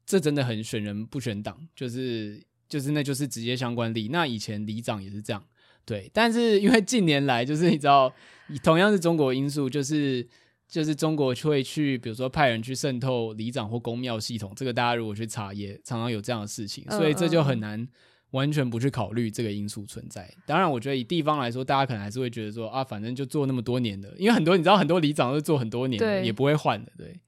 [0.06, 4.08] 这真的很选人不选党，就是就是那就是直接相关利益。
[4.08, 5.42] 那以前里长也是这样。
[5.84, 8.12] 对，但是因为近年来，就是你知道，
[8.62, 10.26] 同样是中国因素，就是
[10.68, 17.86] 就是中国会去，比如说派人去渗透里长或宫庙系统，这个大家如果去查，也常常有这样的事情，所以这就很难
[18.30, 20.32] 完全不去考虑这个因素存在。
[20.46, 26.92] 当然，我觉得以地方来说，大家可能还是会觉得说啊，反正就做那么多年的，因为很多你知道，很多里长都做很多年，对也不会换的。
[26.96, 27.20] 对，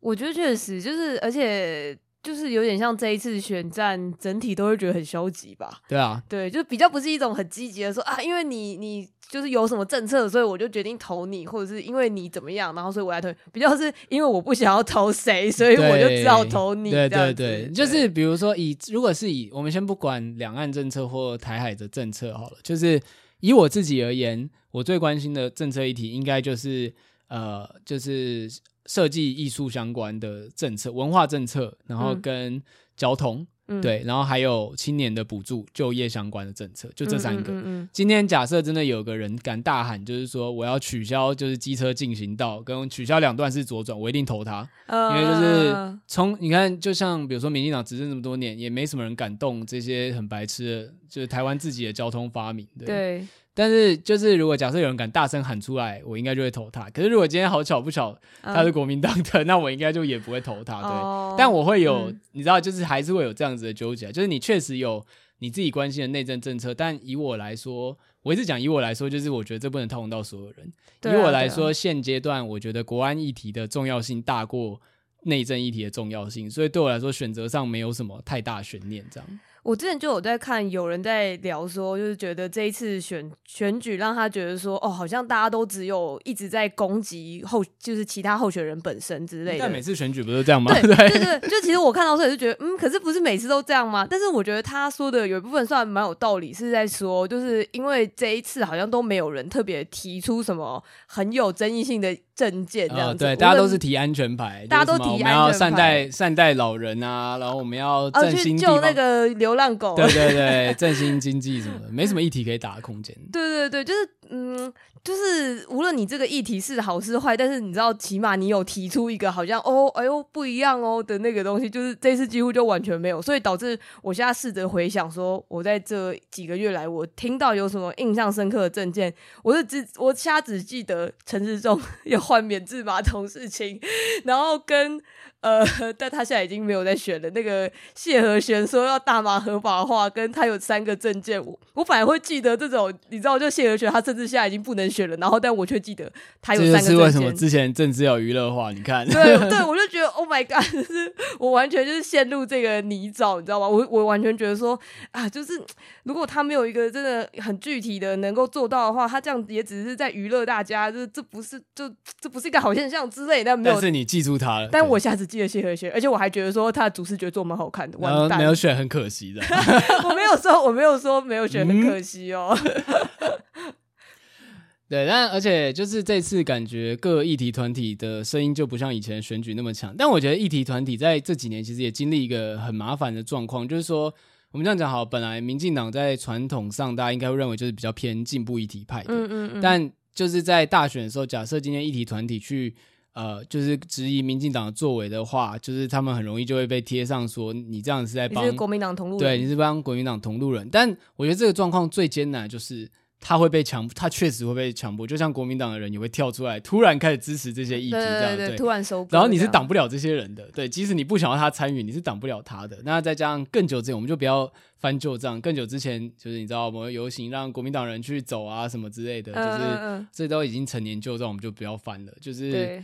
[0.00, 1.98] 我觉得确实就是，而且。
[2.22, 5.80] 就是有点像这一次选战，整体都会觉得很消极吧？
[5.88, 13.28] 对啊，对，就比较不是一种很积极的说啊，因为你你就是有什么政策，所以我就决定投你，或者是因为你怎么样，然后所以我来投。
[13.50, 16.92] 比较是因为我不想要投谁，所以我就只好投你。
[16.92, 23.00] 对对对，对，就是比如说以如果是以我们先不管两岸政策或台海的政策好了，就是
[23.40, 26.94] 以我自己而言，我最关心的政策议题应该就是
[27.26, 28.48] 呃，就是。
[28.86, 32.62] 设计艺术相关的政策、文化政策，然后跟
[32.96, 37.52] 交通，嗯、对，然后还有青年的补助、就业相关的政策，就这三个。
[37.52, 52.66] 嗯嗯嗯、今天假设真的有个人敢大喊，就是说我要取消，就是机车进行道跟取消两段式左转，我一定投他，呃、因为就是从你看，就像比如说民进党执政这么多年，也没什么人敢动这些很白痴的，就是台湾自己的交通发明。
[52.78, 52.86] 对。
[52.86, 56.88] 对但是，就是如果假设有人敢大声喊出来，我应该就会投他。
[56.90, 60.80] 可是，如果今天好巧不巧他是国民党的，嗯、那我应该就也不会投他。
[60.80, 64.10] 对，哦、但我会有，嗯、你知道，就是还是会有这样子的纠结。
[64.10, 65.04] 就是你确实有
[65.40, 70.72] 你自己关心的内政政策，但以我来说，我一直讲以我来说，就是我觉得这不能套用到所有人。
[71.02, 74.80] 啊、以我来说，现阶段我觉得国安议题的重要性大过
[75.24, 79.40] 内政议题的重要性，所以对我来说，选择上没有什么太大悬念，这样。
[79.62, 89.58] 我之前就有在看，有人在聊说，就是觉得这一次选选举让他觉得说，哦，好像大家都只有一直在攻击候，就是其他候选人本身之类的。
[89.60, 90.72] 但每次选举不是这样吗？
[90.74, 94.04] 对 对对，就其实我看到时候也是觉得，嗯，可是不是每次都这样吗？
[94.10, 102.16] 但是我觉得他说的有一部分算蛮有道理，是在说，就是因为这一次好像都没有人特别提出什么很有争议性的。
[102.42, 113.16] 证件这样子，呃、对，大家都是提安全牌，大家都提安全牌，我们要善待善待老人啊，然后我们要振兴救那个流浪狗，对对对，振兴经济什么的，没什么议题可以打的空间。
[113.32, 114.00] 对对对，就是
[114.32, 114.72] 嗯。
[115.04, 133.80] 就是无论你这个议题是好是坏，但是你知道，起码你有提出一个好像哦，哎呦不一样哦的那个东西，就是这次几乎就完全没有，所以导致我现在试着回想说，我在这几个月来，我听到有什么印象深刻的政见，我是只我现在只记得陈时中要换免治马桶事情，
[134.24, 135.02] 然后跟。
[135.42, 135.64] 呃，
[135.98, 137.28] 但他现在已经没有在选了。
[137.30, 146.90] 那个谢和弦说要大麻合法化，跟他有三个证件，我我反而会记得这种，你知道，就谢和弦他甚至现在已经不能选了，然后但我却记得他有三个。
[146.90, 148.72] 是为什么之前政治要娱乐化？
[148.72, 153.68] 你看，对对，我就觉得 Oh my God， 就是我完全就是陷入这个泥沼，你知道吗？
[153.68, 154.78] 我我完全觉得说
[155.10, 155.60] 啊，就是
[156.04, 163.50] 如果他没有一个真的很具体的能够做到的话，他这样也只是在娱乐大家，这这不是就这不是一个好现象之类的。
[163.52, 167.96] 但没有，但是你记住他了，但我下次记得谢和弦，而且我还觉得说他的主视觉做蛮好看的。
[167.96, 169.40] 完蛋，没有选很可惜的。
[170.04, 172.54] 我没有说，我没有说没有选很可惜哦。
[172.54, 173.72] 嗯、
[174.90, 179.94] 对，但而且就是这次感觉各议题团体的声音就不像以前选举那么强。
[179.96, 184.12] 但我觉得议题团体在这几年其实也经历一个很麻烦的状况，就是说
[184.50, 192.74] 我们这样讲好，本来民进党在传统上大家应该会认为就是比较偏进步议题派的，嗯嗯嗯，但就是在大选的时候，假设今天议题团体去。
[193.14, 200.66] 呃，就是质疑民进党的作为的话，就是他们很容易就会被贴上说你这样是在帮国民党同路人，对，你是帮国民党同路人。
[200.70, 209.06] 但我觉得这个状况最艰难就是他会被强，他确实会被强迫，就像国民党的人也会跳出来，突然开始支持这些议题，这样对，突然收。
[209.10, 212.78] 然后你是挡不了这些人的，对，即使你不想要他参与，你是挡不了他的。
[212.82, 222.82] 那再加上更久之前，我们就不要翻旧账，更久之前就是你知道我们游行让国民党人去走啊什么之类的，就是这都已经成年旧账，我们就不要翻了，就是。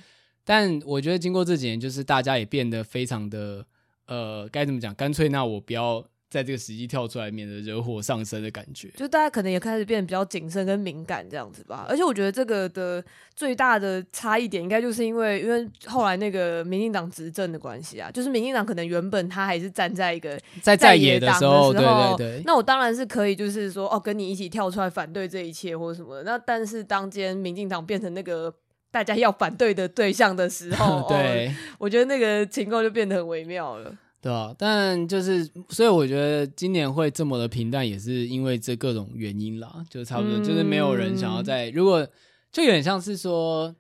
[0.49, 3.63] 但我觉得经过这几年，就是大家也变得非常的，
[4.07, 4.95] 呃，该怎么讲？
[4.95, 8.89] 干脆那我不要在这个时机跳出来，免得惹火上身的感觉。
[8.97, 11.85] 就大家可能也开始变得比较谨慎跟敏感这样子吧。
[11.87, 13.05] 而且我觉得这个的
[13.37, 22.43] 最大的差异点，应该就是因为因为后来那个民进党执政的关系啊，就是民进党可能原本他还是站在一个在在野的时候，对对对。
[22.47, 26.23] 那我当然是可以，就是说哦，跟你一起跳出来反对这一切或者什么的。
[26.23, 28.55] 那但是当今天民进党变成那个。
[28.91, 42.07] 大家要反对的对象的时候， 对、哦，我觉得那个情况就变得很微妙了，对啊，但就是，所以我觉得今年会这么的平淡，也是因为这各种原因啦，就差不多，嗯、就是没有人想要在，如果
[42.51, 43.75] 就有点像是说，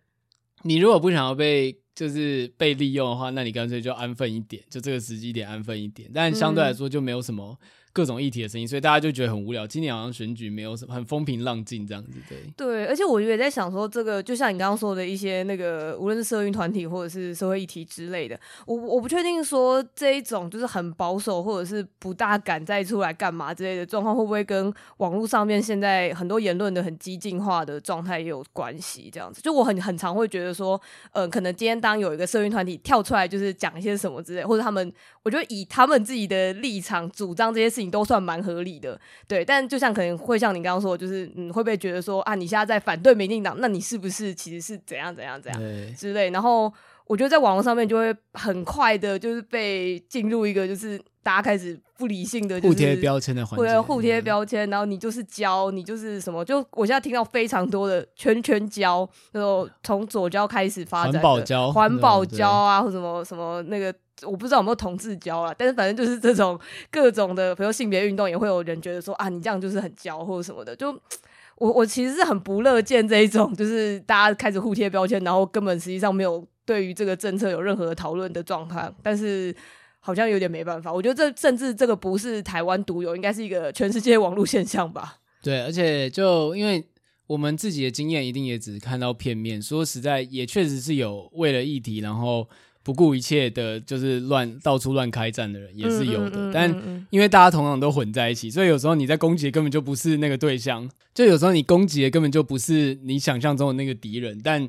[0.62, 7.58] 你如果不想要被就是被利用的话，那你干脆就安分一点，就这个时机点安分一点，但相对来说就没有什么。
[7.92, 9.66] 各种议题的声音，所以大家就觉得很无聊。
[9.66, 12.38] 今年好像选举没有什么很风平浪静这样子，对。
[12.56, 29.10] 对，而且我也在想说，这个就像你刚刚说的一些那个，无论是社运团体或者是社会议题之类的，我我不确定说这一种就是很保守或者是不大敢再出来干嘛之类的状况，会不会跟网络上面现在很多言论的很激进化的状态也有关系？
[29.12, 30.80] 这样子，就我很很常会觉得说，
[31.12, 37.88] 呃，可能今天当有一个社运团体跳出来，就是讲一些什么之类，或者他们，我觉得以他们自己的立场主张这些事情。
[37.88, 45.60] 都算蛮合理的，对，但就像可能会像你刚刚说，就是嗯，会不会觉得说啊，你现在在反对民进党，那你是不是其实是怎样怎样怎样
[45.96, 46.28] 之类？
[46.28, 46.70] 然后
[47.06, 56.44] 我觉得在网络上面就会很快的，就是被进入一个就是大家开始不理性的互贴标签的环节，互贴标签，然后你就是胶，你就是什么？
[56.44, 63.94] 就我现在听到非常多的圈圈胶，那种从左胶开始发展，环保胶、环保胶啊，或什么什么那个。
[64.22, 66.58] 我不知道有没有同志交啦，但是反正就是这种
[66.90, 70.74] 各种的，比如性别运动，也会有人觉得说啊，你这样就是很交或者什么的。
[70.74, 70.90] 就
[71.56, 78.92] 我我其实是很不乐见这一种，就是大家开始互贴标签，然后根本实际上没有对于这个政策有任何讨论的状态。
[79.02, 79.54] 但是
[80.00, 85.18] 好像有点没办法，我觉得这甚至这个不是台湾独有，应该是一个全世界网络现象吧。
[85.42, 86.84] 对，而且就因为
[87.26, 89.60] 我们自己的经验，一定也只是看到片面。
[89.62, 92.48] 说实在，也确实是有为了议题，然后。
[92.88, 104.66] 不顾一切的，就是乱到处乱开战的人也是有的，嗯嗯嗯嗯、但因为大家同样都混在一起，所以有时候你在攻击的根本就不是那个对象，就有时候你攻击的根本就不是你想象中的那个敌人，但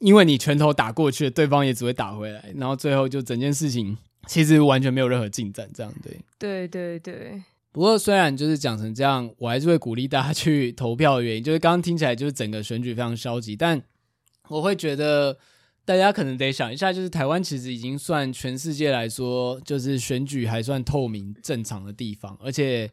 [0.00, 3.96] 因为你拳头打过去了，对方也只会打回来，然后最后就整件事情
[4.26, 6.20] 其实完全没有任何进展，这样对。
[6.38, 7.42] 对对对。
[7.72, 13.82] 不过虽然就是讲成这样，我还是会鼓励大家去投票的原因，就是刚刚听起来就是整个选举非常消极，但
[14.48, 15.38] 我会觉得。
[15.86, 22.90] 大家可能得想一下，就是台湾其实已经算全世界来说，就是选举还算透明正常的地方，而且，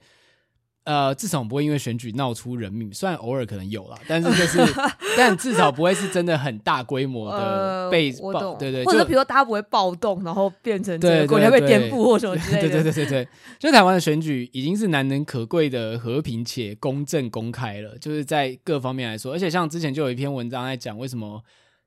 [0.84, 2.93] 呃，至少不会因为选举闹出人命。
[2.93, 4.73] 虽然偶尔可能有啦，但是就是，
[5.15, 12.69] 但至少不会是真的很大规模的被暴，呃、对，对对，或者比如说大家不会暴动，然后变成这个国家被颠覆或什么之类的。
[12.69, 13.27] 对对对对对，
[13.58, 21.41] 就台湾的选举已经是难能可贵的和平且公正公开了，就是在各方面来说，而且像之前就有一篇文章在讲为什么。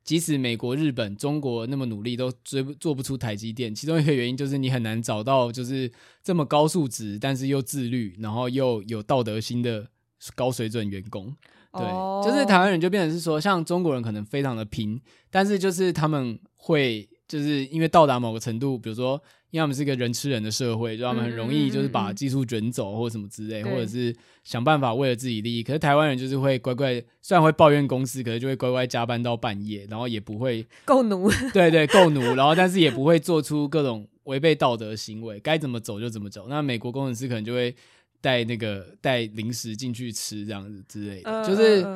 [0.04, 3.74] 即使美国、日本、中国那么努力，都追不做不出台积电。
[3.74, 5.90] 其中一个原因就是你很难找到就是
[6.22, 9.88] 这么高素质，但是又自律，然后又有道德心的
[10.34, 11.34] 高水准员工。
[11.72, 11.82] 对，
[12.22, 19.20] 就是台湾人就变成是说，像中国人可能非常的拼，但是就是他们会就是因为到达某个程度，比如说。
[19.54, 24.12] 因为他们是一个人吃人的社会，就他们很容易就是把技术卷走或什么之类，或者是
[24.42, 25.62] 想办法为了自己利益。
[25.62, 36.46] 可是台湾人就是会乖乖，虽然会抱怨公司，可是就会乖乖加班到半夜，然后也不会 够奴，对对，够奴，然后但是也不会做出各种违背道德行为，该怎么走就怎么走。
[36.48, 37.72] 那美国工程师可能就会
[38.20, 41.86] 带那个带零食进去吃这样子之类的，呃、就是。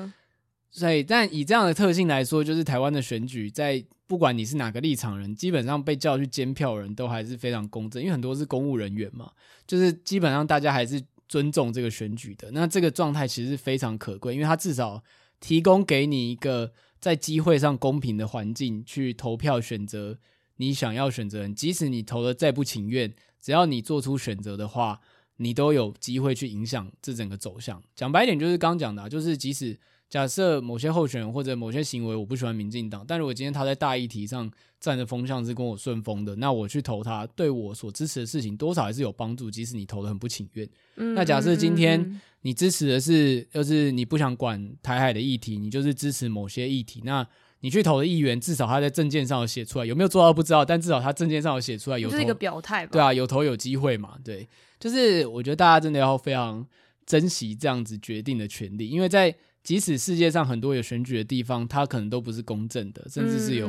[0.70, 9.30] 所以，但以这样的特性来说，就是台湾的选举，在不管你是哪个立场人，基本上被叫去监票人都还是非常公正，因为很多是公务人员嘛，
[9.66, 12.50] 就是基本上大家还是尊重这个选举的。
[12.52, 15.02] 那这个状态其实是非常可贵，因为它至少
[15.40, 20.18] 提供给你一个在机会上公平的环境去投票选择
[20.56, 25.00] 你想要选择人，即使你投的再不情愿，只要你做出选择的话，
[25.36, 27.82] 你都有机会去影响这整个走向。
[27.94, 29.78] 讲白一点，就是刚讲的啊，就是即使。
[30.08, 34.50] 假设某些候选人或者某些行为我不喜欢民进党，但如果今天他在大议题上
[34.80, 40.66] 站的风向是跟我顺风的，那我去投他，对我所支持的事情多少还是有帮助，即使你投的很不情愿。
[40.96, 47.26] 嗯，那假设今天你支持的是，就是你不想管台海的议题，你就是支持某些议题，那
[47.60, 54.48] 你去投的议员至少他在证件上有写出来，有没有做到不知道，但至少他证件上有写出来，有是一个表态，对啊，有投有机会嘛，对，
[54.80, 56.66] 就是我觉得大家真的要非常
[57.04, 59.34] 珍惜这样子决定的权利，因为在。
[59.68, 63.68] 即使世界上很多有选举的地方，它可能都不是公正的，甚至是有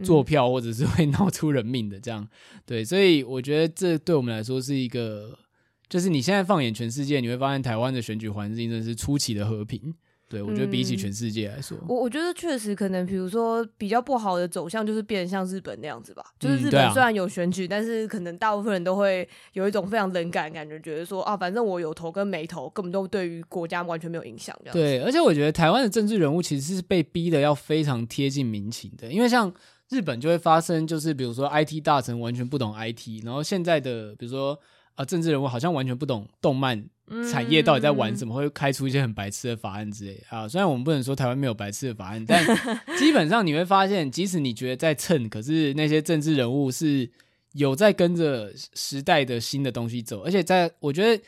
[0.00, 2.24] 坐票或者是会闹出人命的这样。
[2.64, 5.36] 对，所以我觉得这对我们来说是一个，
[5.88, 9.92] 就是你现在放眼全世界，你会发现台湾的选举环境真的是出奇的和平。
[10.30, 16.24] 对，我觉得比起全世界来说，嗯、我我觉得确实可能，比如说比较不好的走向，就是变得像日本那样子吧。
[16.38, 24.56] 就是日本虽然有选举，嗯啊、但是可能大部分人都会有一种非常冷感的感觉，觉得说啊，反正我有投跟没投，根本都对于国家完全没有影响。
[24.70, 29.52] 对，而且我觉得台湾的政治人物其实是被逼的要非常贴近民情的，因为像
[29.88, 34.56] 日本就会发生，就是比如说 IT 大臣完全不懂 IT，然后现在的比如说
[34.94, 36.88] 啊政治人物好像完全不懂动漫。
[37.28, 38.32] 产业到底在玩什么？
[38.32, 40.46] 会开出一些很白痴的法案之类啊！
[40.46, 42.40] 虽然我们不能说台湾没有白痴的法案，但
[42.96, 47.10] 基本上你会发现，即使你觉得在蹭，可是那些政治人物是
[47.54, 51.20] 有在跟着时代的新的东西走，而且在我觉得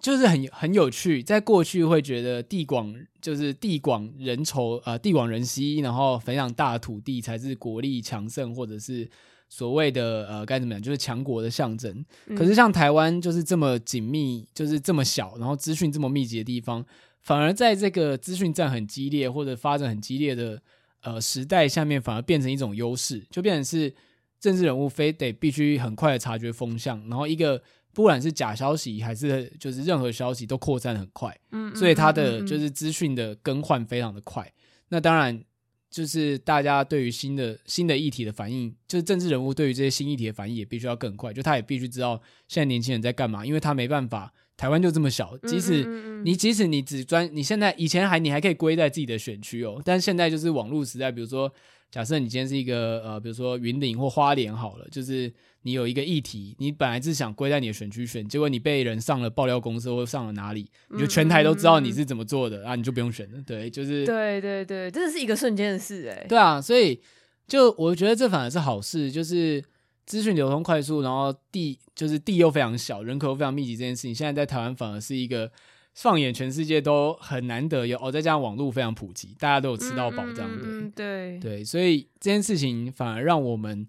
[0.00, 1.22] 就是很很有趣。
[1.22, 2.92] 在过去会觉得地广
[3.22, 9.08] 就是地广人稠啊，地广人稀，然后非常大的土地才是国力强盛，或者是。
[9.52, 12.04] 所谓的呃该怎么讲，就是强国的象征。
[12.36, 16.86] 可是像台湾就是这么紧密，就是这么小，然后资讯这么密集的地方，
[17.20, 20.62] 反而在这个资讯战很激烈或者发展很激烈的
[21.02, 23.92] 呃时代下面，反而变成一种优势，就变成是
[24.38, 27.60] 政治人物非得必须很快的察觉风向，然后一个
[27.92, 34.48] 不管是假消息还是就是任何消息都扩散很快，嗯，所以它的就是资讯的更换非常的快。
[34.90, 35.42] 那当然。
[35.90, 41.32] 就是大家对于新的新的议题的反应，就是政治人物对于这些新议题的反应也必须要更快。
[41.32, 45.84] 就他也必须知道现在年轻人在干嘛，因为他没办法，台湾就这么小，即使
[46.24, 51.52] 你即使你只专，你现在以前还你还可以归在自己的选区哦，但现在就是网络时代，比如说。
[51.90, 55.32] 假设你今天是一个呃，比如说云林或花莲好了，就是
[55.62, 63.42] 你有一个议题，你本来是想归在你的选区选，结果你被人上了爆料公司或上了哪里，你就全台都知道你是怎么做的，啊，你就不用选了。
[63.44, 66.24] 对，就是对对对，这是一个瞬间的事哎。
[66.28, 67.00] 对啊，所以
[67.48, 69.60] 就我觉得这反而是好事，就是
[70.06, 75.50] 资讯流通快速，然后地就是地又非常小，人口又非常密集，这件事情现在在台湾反而是一个。
[75.94, 80.62] 放眼全世界都很难得有哦，再加上网络非常普及，大家都有吃到饱这样的。
[80.64, 83.86] 嗯，对对，所以这件事情反而让我们，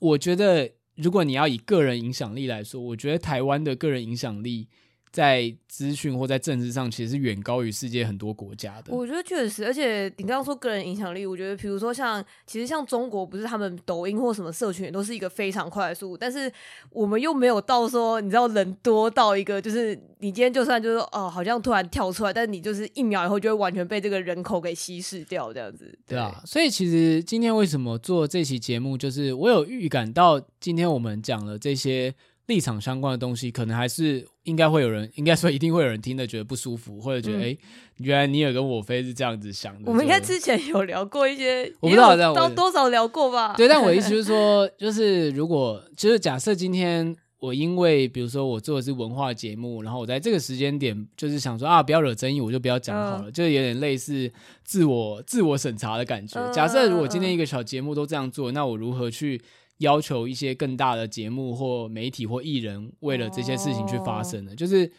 [0.00, 4.68] 我觉得如果你要以个人影响力来说，我觉得台湾的个人影响力。
[5.10, 8.94] 在资讯或在政治上，其实是远高于世界很多国家的。
[8.94, 16.50] 我觉得确实，而且你刚刚说个人影响力，我觉得比如说像，其实像中国，不是他们抖音或什么社群也都是一个非常快速，但是
[16.90, 25.86] 我们又没有到说，你知道人多到一个，就是你今天就算就是哦，好像突然跳出来，但是你就是一秒以后就会完全被这个人口给稀释掉这样子。
[26.06, 32.14] 对，对啊，所以其实今天为什么做这期节目，就是我有预感到今天我们讲了这些。
[32.48, 37.58] 立场相关的东西，可能还是应该会有人，应该说一定会有人听得觉得不舒服，或者觉得哎、嗯欸，
[37.98, 39.82] 原来你也跟我非是这样子想的。
[39.84, 43.54] 我们应该之前有聊过一些，我不知道这样，到多少聊过吧？
[43.54, 54.32] 对，但我意思就 是说，就是如果就是假设今天我因为比如说我做的是文化节目，然后我在这个时间点就是想说啊，不要惹争议，我就不要讲好了，嗯、就有点类似
[54.64, 56.40] 自我自我审查的感觉。
[56.40, 59.38] 嗯、假设如果今天一个小节目都这样做，那我如何去？
[59.78, 64.90] 要求一些更大的节目或媒体或艺人为了这些事情去发声的，就是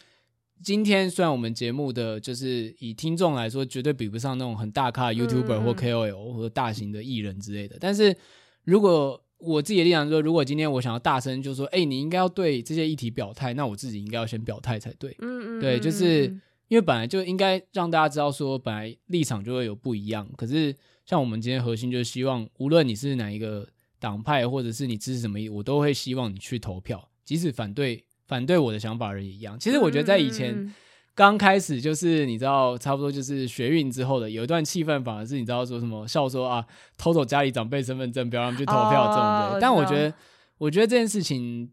[0.62, 8.16] 今天虽然我们节目的就是以听众来说绝对比不上那种很大咖的 YouTuber 或 KOL 或大型的艺人之类的，但是
[8.64, 15.16] 如果我自己的立场说，如果今天我想要大声就说，哎、欸，你应该要对这些议题表态，那我自己应该要先表态才对。
[15.20, 16.24] 嗯嗯，对，就是
[16.68, 20.28] 因为本来就应该让大家知道说，本来立场就会有不一样。
[20.36, 20.76] 可是
[21.06, 23.66] 像我们今天核心就是希望，无论你是哪一个
[24.00, 29.56] 党派，或者是你支持什么，我都会希望你去投票，即使反对反对我的想法的人也一样。
[29.60, 30.74] 其实我觉得在以前。
[31.12, 36.64] 刚开始就是你知道，差不多就是学运之后的有一段气氛，反而是你知道说什么笑说啊，
[36.96, 39.58] 偷走家里长辈身份证，不要让他们去投票这种的。
[39.60, 40.14] 但我觉得，
[40.56, 41.70] 我觉得这件事情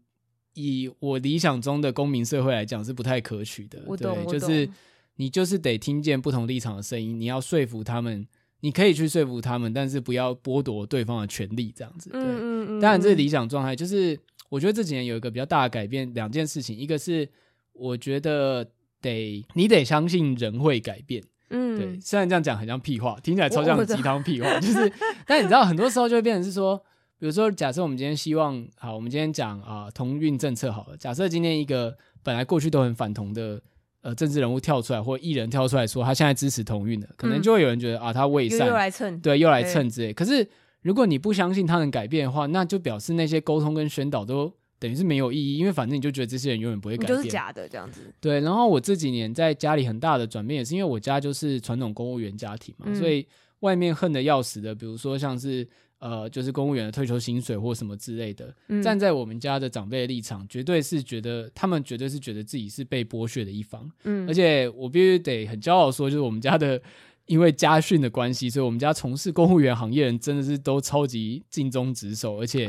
[0.52, 3.78] 以我理想中的公民社会来讲是不太可取的。
[3.96, 4.68] 对，就是
[5.16, 8.26] 你就是得听见不同立场的声音，你要说服他们，
[8.60, 12.10] 你可以去说服他们，但是不要剥夺对方的权利，这样子。
[12.10, 13.76] 对，当然这是理想状态。
[13.76, 17.28] 就是我觉得这几年有一个比较大的改变，两件事情，一个是
[17.72, 18.66] 我觉得。
[19.00, 22.00] 得你得相信人会改变，嗯，对。
[22.00, 24.92] 虽然这样讲很像屁话，听起来超像鸡汤屁话，就是，
[25.24, 26.76] 但你知道，很多时候就会变成是说，
[27.16, 30.96] 比如说，假设我们今天希望，好，我们今天讲啊，同运政策好了。
[30.96, 33.62] 假设今天一个本来过去都很反同的
[34.08, 40.12] 呃政治人物跳出来，或艺人跳出来说他现在支持同运的，可能就会有人觉得啊，他伪善，又来蹭，对，又来蹭之类。
[40.12, 40.46] 可是
[40.82, 44.52] 如果你不相信他能改变的话，那就表示那些沟通跟宣导都。
[44.80, 48.14] 等于是没有意义，因为反正你就觉得这些人永远不会改变，就是假的这样子。
[48.20, 53.26] 对，然后我这几年在家里很大的转变，也是因为我家就是传统公务员家庭嘛，嗯、所以
[53.58, 55.66] 外面恨的要死的，比如说像是
[55.98, 63.90] 呃，就是公务员的退休薪水或什么之类的，嗯、站在我们家的长辈的立场，绝对是觉得他们绝对是觉得自己是被剥削的一方。
[64.04, 66.80] 嗯，而且我必须得很骄傲说，就是我们家的。
[67.26, 72.66] 因为家训的关系，所以我们家从事公务员行业人真的是都超级尽忠职守，而且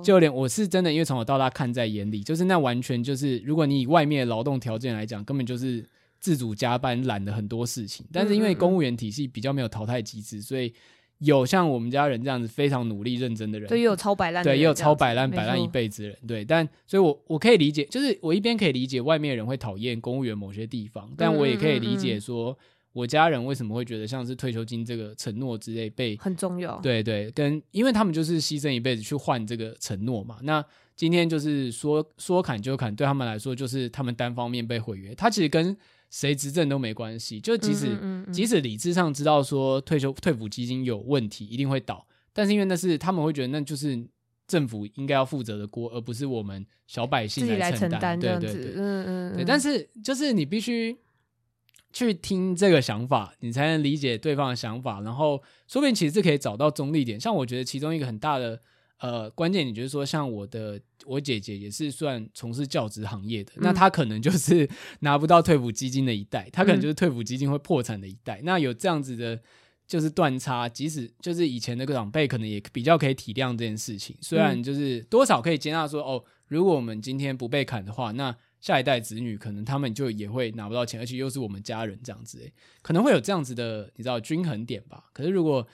[0.00, 5.84] 就连我是真的，因为从小到大看在眼里，就是那完全就是，如果你以外面的劳动条件来讲，根本就是
[6.20, 8.06] 自主加班，懒了很多事情。
[8.12, 10.72] 但是因为公务员体系比较没有淘汰机制，所以
[11.18, 16.44] 有像我们家人这样子非常努力认真的人，对，也有超摆烂，对，也有超摆烂摆烂一辈子的人，对。
[16.44, 22.56] 但所以我，我我可以理解，就是我一边可以理解外面的人会讨厌公务员某些地方，但我也可以理解说。
[22.92, 26.80] 我家人为什么会觉得像是退休金这个承诺之类被很重要？
[26.80, 30.38] 对对，跟因为他们就是牺牲一辈子去换这个承诺嘛。
[30.44, 30.64] 那
[30.94, 35.14] 今天就是说说砍就砍，对他们来说就是他们单方面被毁约。
[35.14, 35.76] 他其实跟
[36.10, 44.06] 谁执政都没关系，就即使嗯嗯嗯即使理智上知道说退休退抚基金有问题，一定会倒，但是因为那是他们会觉得那就是
[44.46, 48.18] 政府应该要负责的锅，而不是我们小百姓来承担。
[48.18, 49.44] 对对对，嗯嗯，对。
[49.44, 50.96] 但是就是你必须。
[51.92, 57.18] 去听这个想法，你才能理解对方的想法，然后说不定其实是可以找到中立点。
[57.18, 58.60] 像我觉得其中一个很大的
[58.98, 64.68] 呃关键，你就是说，像我的我姐姐也是算从事教职行业的，嗯、那她可能就是
[65.00, 68.40] 拿不到退抚基金的一代，她可能就是退抚基金会破产的一代。
[68.40, 69.40] 嗯、那有这样子的，
[69.86, 78.36] 就是断差，即使就是以前的长辈可能也比较可以体谅这件事情，虽然就是多少可以接纳说，哦，如果我们今天不被砍的话，那。
[78.58, 85.04] 下一代子女可能他们就也会拿不到钱，而且又是我们家人这样子，欸，可能会有这样子的，你知道均衡点吧？
[85.12, 85.64] 可是如果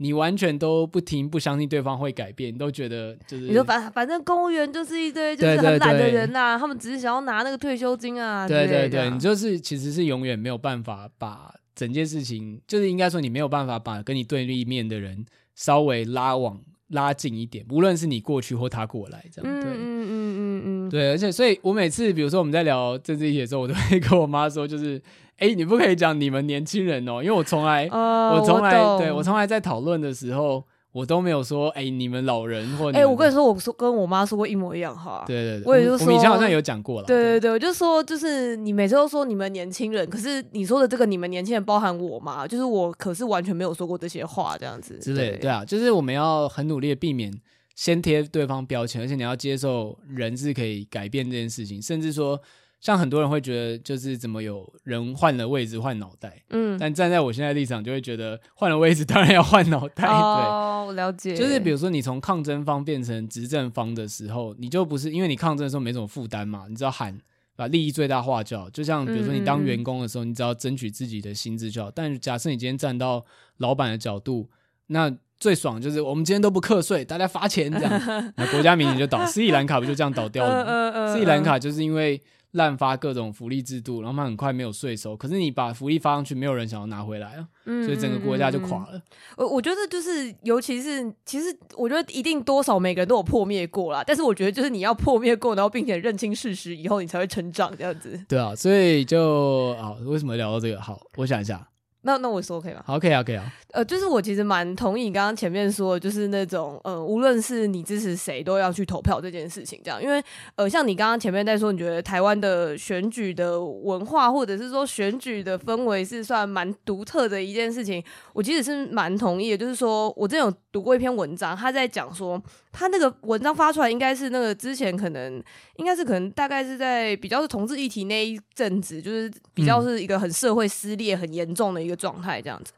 [0.00, 8.48] 你完全都不听，不相信对方会改变，你都觉得就是你说反反正公务员就是一堆就是很懒的人呐，啊，他们只是想要拿那个退休金啊。
[8.48, 15.24] 对对对，你就是其实是永远没有办法把整件事情，就是应该说你没有办法把跟你对立面的人
[15.54, 16.60] 稍微拉往。
[16.90, 25.00] 拉近一点，无论是你过去或他过来，这样对，嗯嗯嗯嗯嗯，对，而且所以，我每次比如说我们在聊政治议题的时候，我都会跟我妈说，就是，
[25.40, 30.62] 哎，你不可以讲你们年轻人哦，因为我从来，呃、我从来，我对我从来在讨论的时候。
[30.92, 35.22] 我都没有说，哎、欸，你们老人或哎、欸，我跟你说，我说跟我妈说过一模一样哈。
[35.24, 37.06] 对对对，我也就说，我以前好像有讲过了。
[37.06, 42.44] 对对对，我就说，就是你每次都说你们年轻人，可是你说的这个你们年轻人包含我嘛？
[42.44, 45.38] 就是我可是完全没有说过这些话，这样子之类的。
[45.38, 47.32] 对啊，就是我们要很努力的避免
[47.76, 52.36] 先贴对方标签，而且你要接受人是可以改变这件事情，甚至说。
[52.80, 61.36] 像很多人会觉得，就是怎么有人换了位置换脑袋，嗯，但站在我现在立场，就会觉得换了位置当然要换脑袋， 哦，我了解。
[61.36, 67.18] 就是比如说你从抗争方变成执政方的时候，你就不是因为你抗争的时候没什么负担嘛，你只要喊
[67.54, 68.70] 把利益最大化就好。
[68.70, 71.90] 就像比如说你当员工的时候，你只要争取自己的薪资就好。
[71.90, 73.22] 但假设你今天站到
[73.58, 74.48] 老板的角度，
[74.86, 79.26] 那最爽就是我们今天都不课税，大家发钱这样，那国家民营就倒。
[79.26, 81.12] 斯里兰卡不就这样倒掉了吗？
[81.12, 82.18] 斯里兰卡就是因为。
[82.52, 85.16] 滥发各种福利制度，然后他很快没有税收。
[85.16, 89.00] 可是你把福利发上去，没有人想要拿回来啊，嗯、所以整个国家就垮了。
[89.36, 94.02] 我我觉得就是，尤其是其实我觉得一定多少每个人都有破灭过啦。
[94.04, 98.20] 但是我觉得就是你要破灭过，然后并且认清事实以后，你才会成长这样子。
[98.28, 100.80] 对啊，所以就啊，为什么聊到这个？
[100.80, 101.68] 好，我想一下，
[102.02, 102.82] 那那我说 OK 吗？
[102.86, 103.52] 好，OK 啊，OK 啊。
[103.72, 110.02] 呃，就是我其实蛮同意你刚刚前面说的，就是那种呃，无论是你支持谁，都要去投票这件事情，这样。
[110.02, 110.20] 因为
[110.56, 119.58] 呃，像你刚刚前面在说，你觉得台湾的选举的文化，或者是说选举的氛围是算蛮独特的一件事情，我其实是蛮同意的。
[119.58, 122.42] 就是说我之前有读过一篇文章，他在讲说，
[122.72, 125.40] 他那个文章发出来应该是那个之前可能
[125.76, 132.72] 应该是可能大概是在比较是同志议题那一阵子，就是比较是一个很社会撕裂很严重的一个状态这样子。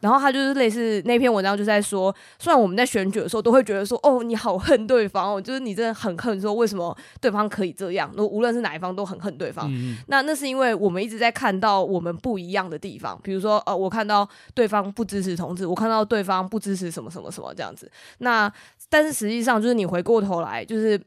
[0.00, 8.12] 然后他就是类似那篇文章就在说，虽然我们在选举的时候都会觉得说，哦，你好恨对方哦，就是你真的很恨，说为什么对方可以这样？
[8.14, 9.66] 那无论是哪一方都很恨对方。
[9.72, 17.90] 嗯、那那是因为我们一直在看到我们不一样的地方，比如说，呃，我看到对方不支持同志，我看到对方不支持什么什么什么这样子。
[18.18, 18.52] 那
[18.90, 21.00] 但是实际上就是你回过头来就是。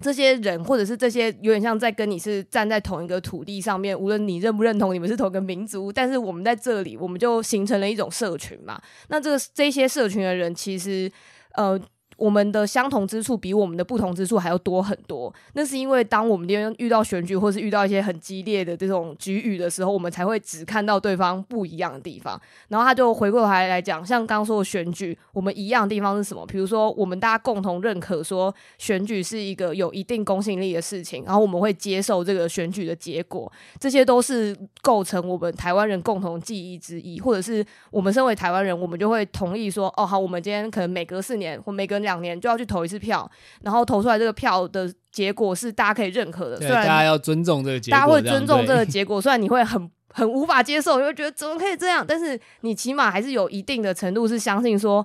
[0.00, 8.80] 这些人，或者是这些有点像在跟你是站在同一个土地上面，无论你认不认同你们是同一个民族，但是我们在这里，我们就形成了一种社群嘛。
[9.08, 11.10] 那这个这些社群的人，其实
[11.54, 11.80] 呃。
[12.16, 15.32] 我们的相同之处比我们的不同之处还要多很多。
[15.52, 16.48] 那是因为当我们
[16.78, 22.40] 遇到选举，或是遇到一些很激烈的这种局域的时候，我们才会只看到对方不一样的地方。
[22.68, 26.46] 然后他就回过头来来讲，像刚刚说的选举，我们一样的地方是什么？
[26.46, 33.50] 比如说，我们大家共同认可说选举是一个有一定公信力的事情，然后我们会接受这个选举的结果。
[33.78, 43.28] 这些都是构成我们台湾人共同记忆之一，或者是我们身为台湾人，我们就会同意说：哦，好，我们今天可能每隔四年或每隔两年就要去投一次票，
[43.62, 46.56] 然后投出来这个票的结果是大家可以认可的。
[46.56, 49.20] 对，大家要尊重这个结果，大家会尊重这个结果。
[49.20, 55.04] 虽然你会很很无法接受，你会觉得怎么可以这样，但是你起码还是有一定的程度是相信说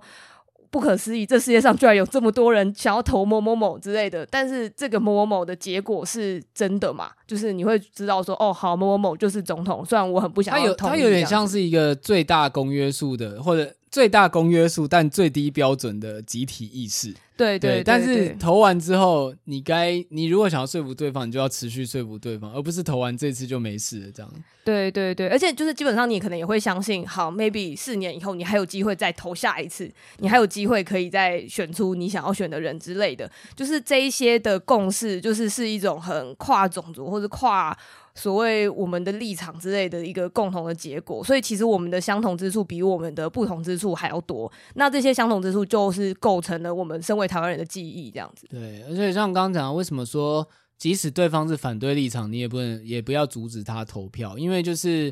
[0.69, 4.25] 不可思议，这世界上居然有这么多人想要投某某某之类的。
[4.29, 7.09] 但是这个某某某的结果是真的嘛？
[7.27, 9.83] 就是你会知道说，哦，好，某某某就是总统。
[9.83, 13.73] 虽然我很不想他有点像是一个最大公约数的，或者。
[13.91, 17.13] 最大公约数，但最低标准的集体意识。
[17.37, 24.31] 对对，但是投完之后，你该你如果想要说服对方，你就要持续说服对方，而不是投完这次就没事了这样。
[24.63, 33.29] 对对对，而且就是基本上你可能也会相信，好，maybe 四年以后你还有机会再投下一次，你还有机会可以再选出你想要选的人之类的。
[33.55, 37.75] 就是这一些的共识，就是是一种很跨种族或者跨
[38.21, 41.23] 所谓我们的立场之类的一个共同的结果。
[41.23, 44.51] 所以其实我们的相同之处比我们的不同之处还要多。
[44.75, 48.45] 那这些相同之处就是构成了我们身为台湾人的记忆，这样子。
[48.49, 50.47] 对，而且像刚刚讲，为什么说
[50.77, 55.11] 即使对方是反对立场，你也不能也不要阻止他投票，因为就是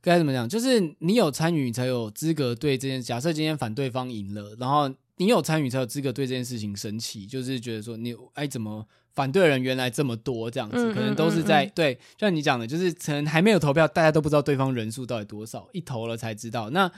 [0.00, 3.02] 该怎么讲，就是你有参与，才有资格对这件。
[3.02, 8.86] 假设今天反对方赢了，然后你有参与，才有资格对这件事情生气，就是觉得说你哎怎么
[9.18, 16.70] 反对人原来这么多这样子，可能都是在、对，像你讲的，就是可能还没有投票，大家都不知道对方人数到底多少，一投了才知道。
[16.70, 16.88] 那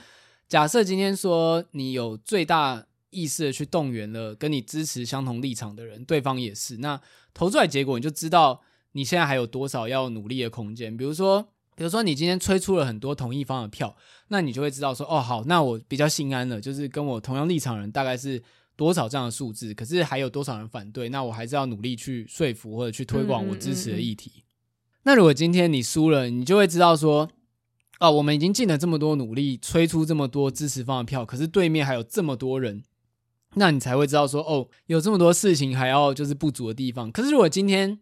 [0.47, 2.85] 假设今天说你有最大。
[3.13, 6.77] 意识的去动员了跟你支持相同立场的人，对方也是。
[6.77, 6.97] 那
[7.33, 8.61] 投出来结果，你就知道
[8.93, 10.95] 你现在还有多少要努力的空间。
[10.95, 11.45] 比如说，
[11.75, 13.93] 比如说你今天催出了很多同意方的票，
[14.29, 18.41] 那你就会知道说，哦，好，那我比较心安了，就是跟我同样立场的人大概是
[18.81, 19.75] 多少这样的数字。
[19.75, 21.07] 可是还有多少人反对？
[21.09, 24.43] 那我还是要努力去说服或者去推广我支持的议题。
[25.03, 27.29] 那如果今天你输了，你就会知道说，
[27.99, 32.83] 哦，我们已经尽了这么多努力，催出这么多支持方的票，可是对面还有这么多人。
[33.53, 37.11] 那你才会知道说，哦，有这么多事情还要就是不足的地方。
[37.11, 37.99] 可是如果今天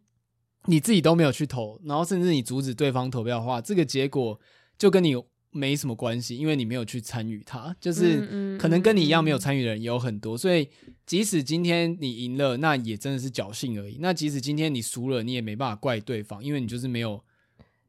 [0.67, 4.39] 你自己都没有去投，然后甚至你阻止对方投票的话，这个结果
[4.77, 5.13] 就跟你
[5.51, 7.75] 没什么关系，因为你没有去参与它。
[7.79, 10.69] 就是可能跟你一样没有参与的人也有很多，所以
[11.05, 13.97] 即使今天你赢了，那也真的是侥幸而已。
[13.99, 17.23] 那即使今天你输了，你也没办法怪对方，因为你就是没有，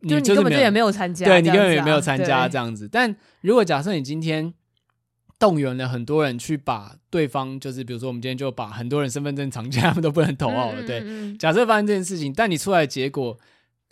[0.01, 2.89] 你就是就你根本就也没有参加，对，你根本也没有参加这样子。
[2.89, 4.55] 但如果假设你今天
[5.39, 10.83] 动员了很多人去把对方，就是比如说我们今天就把很多人身份证藏起来，他们都不能投好了。
[10.87, 13.39] 对，假设发生这件事情，但你出来的结果，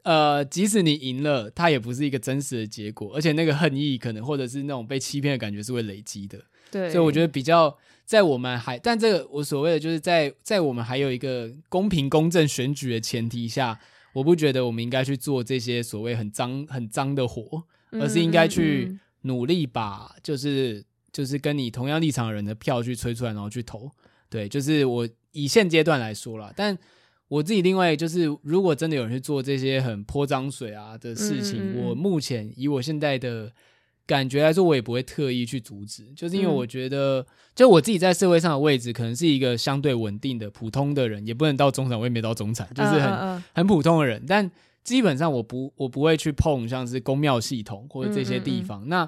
[0.09, 6.39] 呃，即使你赢了，它也不是一个真实的结果，而且那个恨意可能或者是那种被欺骗的感觉是会累积的。
[6.71, 13.79] 对，所以我觉得比较在我们还，但这个我所谓的就是在在我们还有一个公平公正选举的前提下，
[14.15, 20.85] 我不觉得我们应该去做这些所谓很脏很脏的活，而是应该去努力把就是。
[21.11, 23.91] 就是跟你同样立场的人的票去吹出来，然后去投，
[24.29, 26.53] 对，就是我以现阶段来说啦。
[26.55, 26.77] 但
[27.29, 33.53] 我自己另外就是，如果真的有人去做这些很泼脏水啊的事情，嗯嗯嗯，我目前以我现在的
[34.07, 44.51] 感觉来说，我也不会特意去阻止，就是因为我觉得，就我自己在社会上的位置，可能是一个相对稳定的普通的人，也不能到中产，我也没到中产，就是很很普通的人，但。
[44.85, 48.89] 基本上我不我不会去碰像是公庙系统或者这些地方。
[48.89, 49.07] 那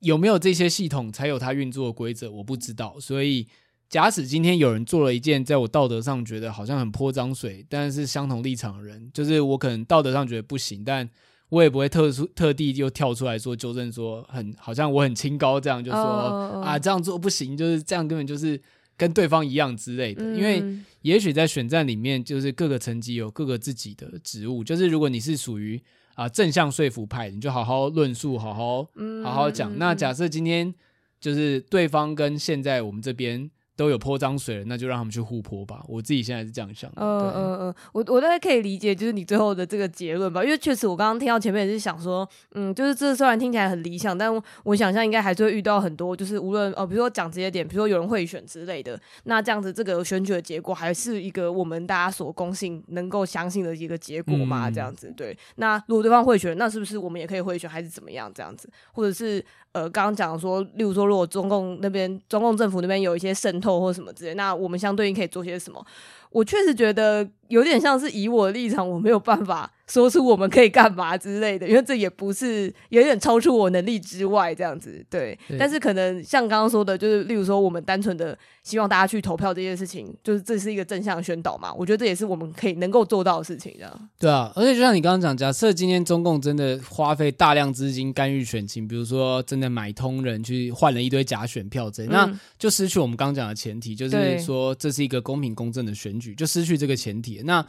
[0.00, 2.28] 有没有这些系统才有它运作的规则？
[2.28, 2.98] 我不知道。
[2.98, 3.46] 所以，
[3.92, 11.06] 假使今天有人做了一件在我道德上觉得好像很泼脏水，但是相同立场的人，就是我可能道德上觉得不行，但
[11.50, 16.64] 我也不会特殊特地又跳出来说纠正，说很好像我很清高这样，就说、oh.
[16.64, 18.60] 啊这样做不行，就是这样根本就是。
[18.94, 20.62] 跟对方一样之类的，因为
[21.00, 24.62] 也许在选战里面，就是各个层级有各个自己的职务。
[24.62, 25.80] 就是如果你是属于
[26.14, 28.86] 啊正向说服派，你就好好论述，好好
[29.24, 29.76] 好好讲。
[29.78, 30.72] 那假设今天
[31.18, 33.50] 就是对方跟现在我们这边。
[33.82, 35.82] 都有泼脏水了，那就让他们去互泼吧。
[35.88, 37.02] 我自己现在是这样想的。
[37.02, 40.44] 嗯嗯嗯，我我大概可以理解，就是你最后的这个结论吧。
[40.44, 54.70] 因为确实，我刚刚听到前面也是想说，嗯，就是这虽然听起来很理想，但我想象应该还是会遇到很多，就是无论呃，比如说讲直接点，比如说有人贿选之类的，那这样子这个选举的结果还是一个我们大家所公信、能够相信的一个结果嘛？
[54.70, 55.36] 这样子对。
[55.56, 58.30] 那如果对方贿选，那是不是我们也可以贿选，还是怎么样？
[58.32, 59.44] 这样子，或者是？
[59.72, 65.84] 呃，刚刚讲说，例如说，如果中共那边、中共政府那边有一些渗透或什么之类，那我们相对应可以做些什么？
[66.30, 69.70] 我确实觉得有点像是以我的立场，我没有办法。
[69.92, 75.38] 说出我们可以干嘛之类的， 因为这也不是有点超出我能力之外这样子，对。
[75.46, 81.74] 对，但是可能像刚刚说的，就是例如说我们单纯的希望大家去投票这件事情，就是这是一个正向宣导嘛。
[81.74, 84.08] 我觉得这也是我们可以能够做到的事情，这样。
[84.18, 97.42] 对啊，而且就像你刚刚讲，假设今天中共真的花费大量资金干预选情，比如说真的买通人去换了一堆假选票这样，那就失去我们刚刚讲的前提，就是说这是一个公平公正的选举，就失去这个前提。
[97.44, 97.62] 那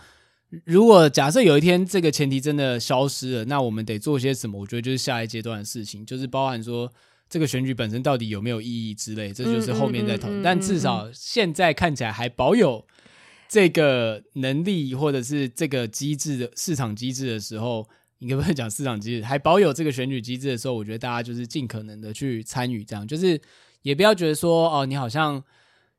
[0.66, 4.60] 如果假设有一天这个前提真的消失了，那我们得做些什么？
[4.60, 6.92] 我觉得就是下一阶段的事情，就是包含说
[7.30, 10.44] 这个选举本身到底有没有意义之类，这就是后面再讨论。
[10.44, 12.86] 但至少现在看起来还保有
[13.48, 17.88] 这个能力，或者是这个机制的市场机制的时候，
[18.20, 19.26] 你可不可以讲市场机制？
[19.26, 23.40] 还保有这个选举机制的时候，我觉得大家就是尽可能的去参与，这样就是
[23.82, 25.44] 也不要觉得说哦，你好像。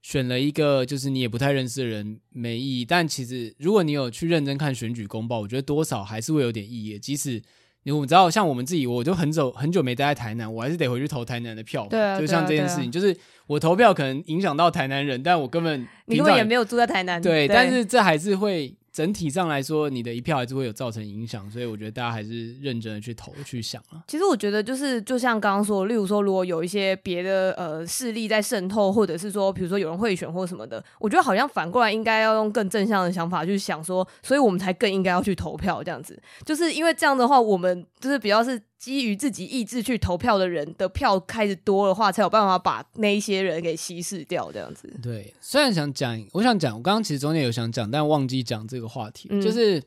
[0.05, 6.99] 选了一个就是你也不太认识的人没意义，但其实如果你有去认真看选举公报，我觉得多少还是会有点意义。
[6.99, 7.41] 即使
[7.85, 11.87] 你我知道，像我们自己，我就很久很久没待在台南，我还是得回去投台南的票。
[11.89, 17.21] 对啊，就像这件事情，就是我投票可能影响到台南人，但我根本你根本也没有住在台南。
[17.23, 18.77] 对，对，但是这还是会。
[18.95, 24.01] 整体上来说，你的一票还是会有造成影响，所以我觉得大家还是认真的去投去想啊。
[24.07, 36.17] 其实我觉得就是就像刚刚说，例如说如果有一些别的呃势力在渗透，或者是说比如说有人会选或什么的，我觉得好像反过来应该要用更正向的想法去想说，所以我们才更应该要去投票这样子，
[36.47, 38.63] 就是因为这样的话，我们就是比较是。
[38.85, 44.95] 基于自己意志去投票的人的票开始多的话，才有办法把那一些人给稀释掉，这样子。
[45.03, 49.83] 对，虽然想讲，我想讲，我刚刚其实中间有想讲，但忘记讲这个话题，嗯、就是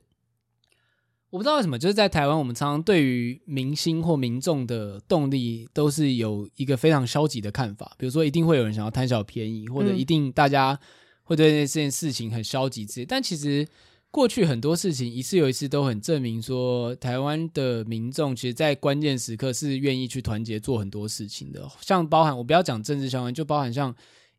[1.30, 10.80] 我不知道为什么，就是在台湾，我们常常对于明星或民众的动力都是有一个非常消极的看法，比如说一定会有人想要贪小便宜，或者一定大家
[11.22, 13.68] 会对这件事情很消极之类，但其实。
[14.10, 21.70] 过去很多事情一次又一次都很证明说，台湾的民众其实，在关键时刻是愿意去团结做很多事情的。
[21.82, 23.94] 像包含我不要讲政治相关，就包含像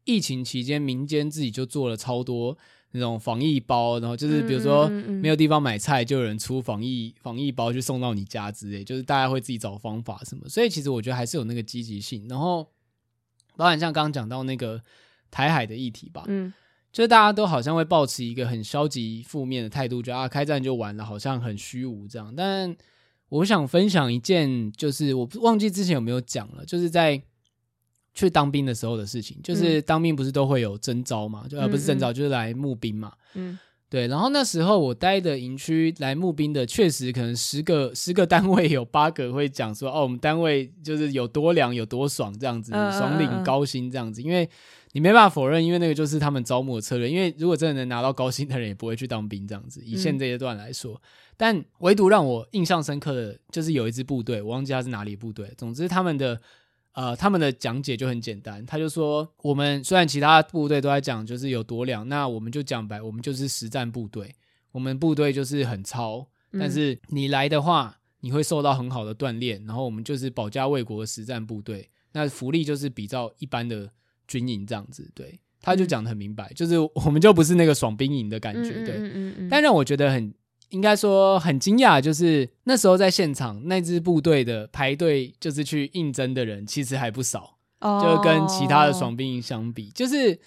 [0.05, 2.57] 疫情期间，民间自己就做了超多
[2.93, 10.49] 那种防疫包，然后就是比如说没有地方买菜，就有人出防疫防疫包去送到你家之类，就是大家会自己找方法什么。
[10.49, 12.27] 所以其实我觉得还是有那个积极性。
[12.27, 12.67] 然后
[13.55, 14.83] 包含像刚刚讲到那个
[15.31, 16.53] 台海的议题吧，嗯。
[16.91, 22.35] 就大家都好像会抱持一个很消极负面的态度，觉得啊开战就完了，好像很虚无这样。
[22.35, 22.75] 但
[23.29, 27.21] 我想分享一件，就是我忘记之前有没有讲了，就是在
[28.15, 29.39] 去当兵的时候的事情。
[29.45, 33.13] 就是当兵不是都会有征召嘛，就而不是征召，就是来募兵嘛。
[33.35, 33.59] 嗯，
[33.91, 34.07] 对。
[34.09, 44.49] 然后那时候我待的营区来募兵的，确实可能十个十个单位有八个会讲说，哦，我们单位就是有多凉有多爽这样子，爽领高薪这样子，因为。
[44.93, 47.11] 你没办法否认，因为那个就是他们招募的策略。
[47.11, 49.83] 因为如果真的能拿到高薪的人，也不会去当兵这样子。
[49.85, 51.01] 以现阶段来说，嗯、
[51.37, 55.53] 但唯独让我印象深刻的，就是有一支部队，我忘记他是哪里部队。
[55.59, 56.41] 总之，他们的
[56.93, 64.35] 呃，他们的讲解就很简单，他就说：我们虽然其他部队都在讲就是有多凉，那我们就讲白，我们就是实战部队。
[64.73, 69.63] 我们部队就是很糙，但是你来的话，你会受到很好的锻炼。
[69.67, 73.91] 然后我们就是保家卫国的实战部队，那福利就是比较一般的。
[74.29, 78.95] 军营这样子，对，他就讲的很明白，嗯、就是我们就不是那个爽兵营的感觉，对。
[78.99, 80.33] 嗯嗯但让我觉得很
[80.71, 90.39] 应该说很惊讶，就是那时候在现场那支部队的排队就是去应征的人，其实还不少，哦、就跟其他的爽兵营相比，就是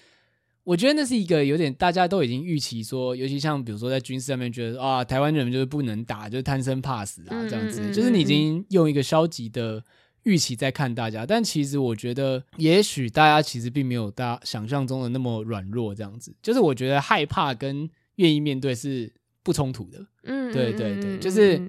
[0.62, 9.82] 我觉得那是一个有点大家都已经预期说，尤其像比如说在军事上面觉得啊，台湾人就是不能打，就是贪生怕死啊这样子，就是你已经用一个消极的
[10.24, 11.24] 预期在看大家。
[11.26, 16.34] 但其实我觉得，也许大家其实并没有大家想象中的那么软弱这样子。
[16.42, 19.12] 就是我觉得害怕跟愿意面对是
[19.42, 20.06] 不冲突的。
[20.24, 21.60] 嗯，对对对，就是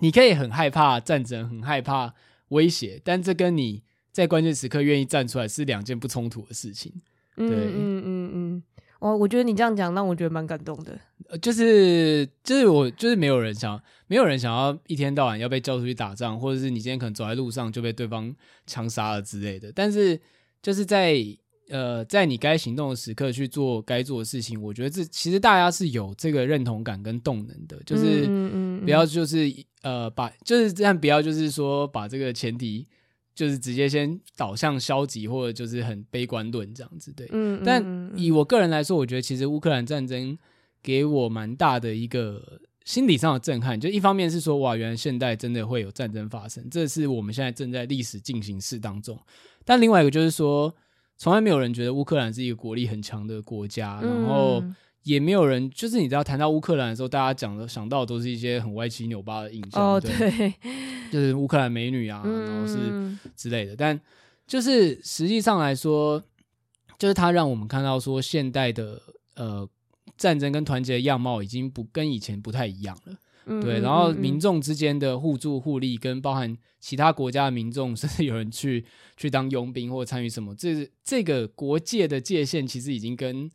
[0.00, 2.14] 你可以很害怕战争，很害怕
[2.48, 6.92] 威胁，但这跟你在关键时刻愿意站出来是两件不冲突的事情。
[7.36, 8.62] 对，嗯嗯嗯嗯，
[9.00, 10.98] 哦，我觉得你这样讲让我觉得蛮感动的。
[11.28, 18.34] 呃，就是就是我就是没有人想，没有人想要一天到晚要被叫出去打仗，或者是你今天可能走在路上就被对方
[18.66, 19.72] 枪杀了之类的。
[19.74, 20.20] 但是
[20.62, 21.16] 就是在
[21.70, 27.80] 呃，在你该行动的时刻去做该做的事情，我觉得这其实大家是有这个认同感跟动能的。
[27.86, 28.26] 就是
[28.84, 29.50] 不要就是
[29.82, 32.86] 呃把就是这样，不要就是说把这个前提。
[33.40, 37.26] 就是直接先导向消极，或者就是很悲观论这样子，对。
[37.32, 37.82] 嗯，但
[38.14, 40.36] 以我个人来说，我觉得其实乌克兰战争
[40.82, 43.80] 给我蛮大的一个心理上的震撼。
[43.80, 49.18] 就一方面是说，哇，原来现代真的会有战争发生，这是我们现在正在历史进行式当中。
[49.64, 50.74] 但另外一个就是说，
[51.16, 54.62] 从来没有人觉得乌克兰是一个国力很强的国家，然后。
[55.10, 60.54] 也没有人，就是你知道，谈到乌克兰的时候，大家讲的想到的都是一些很歪七扭八的印象，哦，对，
[61.10, 62.76] 就是乌克兰美女啊，然后是
[63.34, 63.74] 之类的。
[63.74, 64.00] 但
[64.46, 66.22] 就是实际上来说，
[66.96, 69.02] 就是它让我们看到说，现代的
[69.34, 69.68] 呃
[70.16, 73.16] 战争跟团结的样貌已经不跟以前不太一样了。
[73.62, 78.84] 对，然后民众之间的互助互利，跟包含其他国家的民众，甚至有人去
[79.16, 83.50] 去当佣兵或参与什么，这这个国界的界限其实已经跟。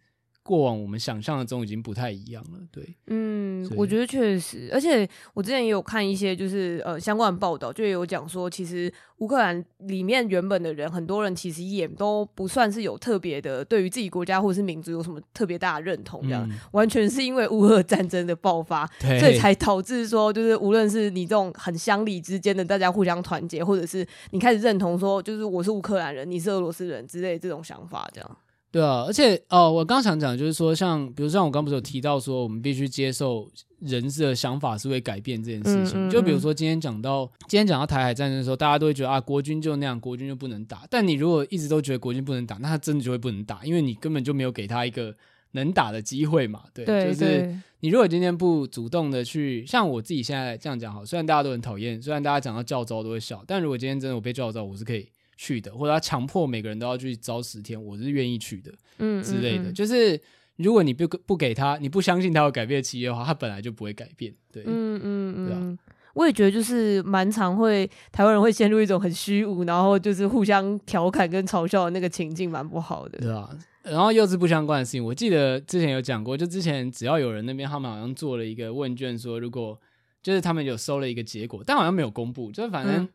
[0.46, 28.38] 过往我们想象的中已经不太一样了，对，嗯，我觉得确实，而且我之前也有看一些就是呃相关的报道，就有讲说，其实乌克兰里面原本的人，很多人其实也都不算是有特别的对于自己国家或者是民族有什么特别大的认同，这样、嗯、 完全是因为乌俄战争的爆发， 对所以才导致说，就是无论是你这种很乡里之间的大家互相团结，或者是你开始认同说，就是我是乌克兰人，你是俄罗斯人之类的这种想法，这样。
[28.76, 33.50] 对啊，而且哦，我刚想讲就是说，像比如像我刚不是有提到说，我们必须接受
[33.80, 35.98] 人的想法是会改变这件事情。
[35.98, 40.86] 嗯嗯嗯、就比如说今天讲到今天讲到台海战争的时候，大家都会觉得啊，国军就那样，国军就不能打。
[40.90, 45.16] 但你如果一直都觉得国军不能打，那他真的就会不能打，因为你根本就没有给他一个
[45.52, 46.64] 能打的机会嘛。
[46.74, 55.08] 对，对就是你如果今天不主动的去，像我自己现在这样讲好，虽然大家都很讨厌，虽然大家讲到教招都会笑，但如果今天真的我被教招，我是可以。
[55.36, 59.66] 去的，或者他强迫每个人都要去招十天，我是愿意去的，嗯之类的。
[59.66, 60.20] 嗯嗯、就是
[60.58, 64.34] 如果你不不给他，你不相信他会改变企业的话，他本来就不会改变。
[64.52, 65.80] 对，嗯嗯嗯。
[66.14, 73.20] 我也觉得就是蛮常会台湾人会陷入一种很虚无，然后就是互相调侃跟嘲笑的那个情境，蛮不好的。
[73.20, 73.50] 对啊。
[73.84, 79.78] 然后又是不相关的事情，我记得之前有讲过，就之前只要有人那边他们好像做了一个问卷，说如果
[80.24, 83.08] 就是他们有收了一个结果，但好像没有公布，就是反正。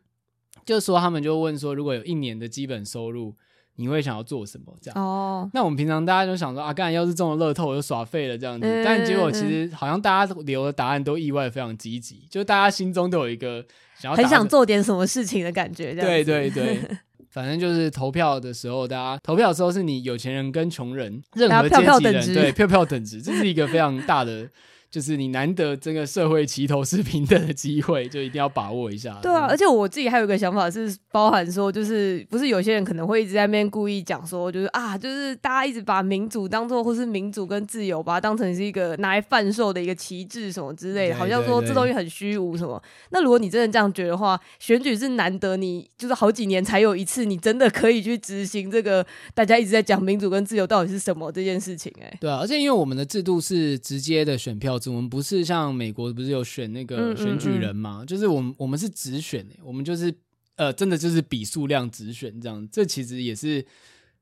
[0.61, 3.33] 嗯就是说，他们就问说，如果有一年的基本收入，
[3.77, 4.73] 你会想要做什么？
[4.81, 5.49] 这样哦。
[5.53, 8.67] 那我们平常大家就想说啊，干要是中了乐透，我就耍废了这样子。
[8.67, 13.65] 嗯、但结果其实好像大家留的答案都意外非常积极，就大家心中都有一个
[13.97, 15.93] 想要很想做点什么事情的感觉。
[15.93, 16.79] 对对对，
[17.31, 24.47] 反正就是投票的时候，大家投票的时候是你有钱人跟穷人，任何阶级人对票票等值，这是一个非常大的。
[24.91, 29.17] 就是你难得这个社会齐头是平等的机会，就一定要把握一下。
[29.21, 42.83] 对啊，而且我自己还有一个想法是，包含说，就是不是有些人可能会一直在那边故意讲说，就是啊，就是大家一直把民主当做，或是民主跟自由，把它当成是一个拿来贩售的一个旗帜什么之类的，好像说这东西很虚无什么。
[43.11, 51.89] 那如果你真的这样觉得的话，选举是难得你就是好几年才有一次，你真的可以去执行这个大家一直在讲民主跟自由到底是什么这件事情。
[52.01, 54.80] 哎，对啊，而且因为我们的制度是直接的选票。
[54.89, 58.01] 我们不是像美国，不是有选那个选举人嘛？
[58.01, 60.13] 嗯嗯嗯，就是我们我们是直选，我们就是
[60.55, 62.67] 呃，真的就是比数量直选这样。
[62.71, 63.65] 这其实也是，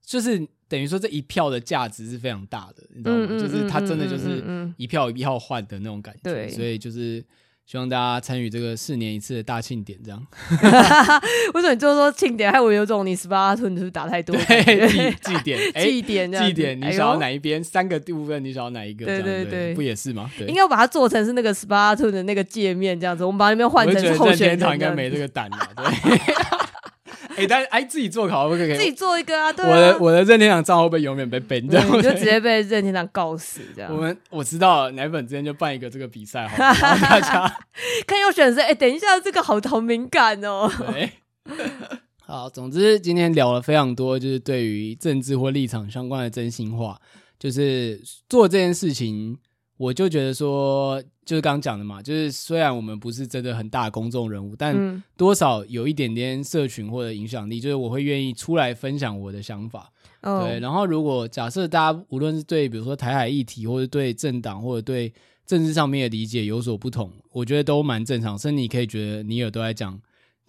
[0.04, 0.38] 就是
[0.68, 3.28] 等于说这一票的价值是非常大的，你知道吗？
[3.40, 4.44] 就是它真的就是
[4.78, 6.22] 一票一票换的那种感觉。
[6.24, 7.24] 对，所以就是。
[7.70, 10.20] 希望大家参与这个四年一次的大庆典，这样。
[11.54, 12.52] 为什么你就说庆典？
[12.52, 14.36] 还有有种你十八寸是不是打太多？
[14.50, 16.80] 对，祭典， 祭典，祭典。
[16.82, 17.64] 你想要哪一边？
[17.64, 19.06] 三个部分，你想要哪一个？
[19.06, 20.28] 对对对，不也是吗？
[20.48, 23.24] 应该把它做成是那个十八寸的那个界面，这样子。
[23.24, 24.74] 我们把那边换成候选人。
[24.74, 26.59] 应该没这个胆了，对。
[27.40, 28.76] 哎，但哎，自己做考不可以？
[28.76, 29.52] 自己做一个啊！
[29.52, 33.94] 对，我的我的任天堂账号被永远被 ban 掉，你就直接被任天堂告死这样。
[33.96, 37.58] 我们我知道奶粉之间就办一个这个比赛，好，大家
[38.06, 38.62] 看要选谁？
[38.62, 40.70] 哎，等一下，这个好好敏感哦。
[42.26, 47.00] 好，总之今天聊了非常多，就是对于政治或立场相关的真心话，
[47.40, 49.38] 就是做这件事情，
[49.80, 59.90] 我就觉得说，就是刚刚讲的嘛，就是虽然我们不是真的很大的公众人物，但多少有一点点社群或者影响力，就是我会愿意出来分享我的想法。
[60.20, 60.44] Oh.
[60.44, 65.14] 对，然后如果假设大家无论是对比如说台海议题，或者对政党，或者对
[65.46, 68.38] 政治上面的理解有所不同，我觉得都蛮正常。
[68.38, 69.98] 甚至你可以觉得尼尔都在讲。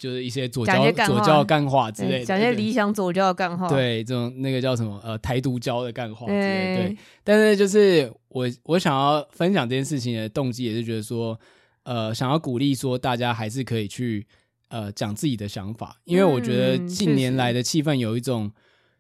[0.01, 3.69] 就是一些左教左教干话之类的，讲些理想左教干话。
[3.69, 6.89] 对，这种那个叫什么呃台独教的干话之类的。
[6.89, 11.39] 对，但是就是我我想要分享这件事情的动机，也是觉得说，
[11.83, 14.27] 呃，想要鼓励说大家还是可以去
[14.71, 18.51] 呃讲自己的想法，因为我觉得近年来的气氛有一种，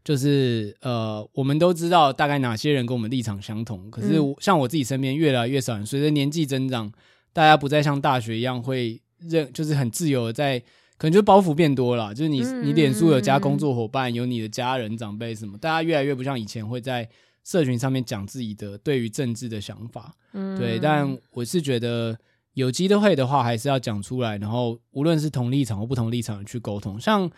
[0.04, 6.92] 就是呃我们都知道大概哪些人跟我们立场相同，可是像我自己身边越来越少人，随着年纪增长，
[7.32, 10.62] 大家不再像大学一样会认，就是很自由的在。
[11.00, 17.08] 可能就包袱变多了，就是你你脸书有加工作伙伴，有你的家人长辈什么，大家越来越不像以前会在
[17.42, 20.78] 社群上面讲自己的对于政治的想法，嗯对。
[20.78, 22.14] 但我是觉得
[22.52, 27.00] 有机会的话，还是要讲出来，然后无论是同立场或不同立场的去沟通。
[27.00, 27.30] 像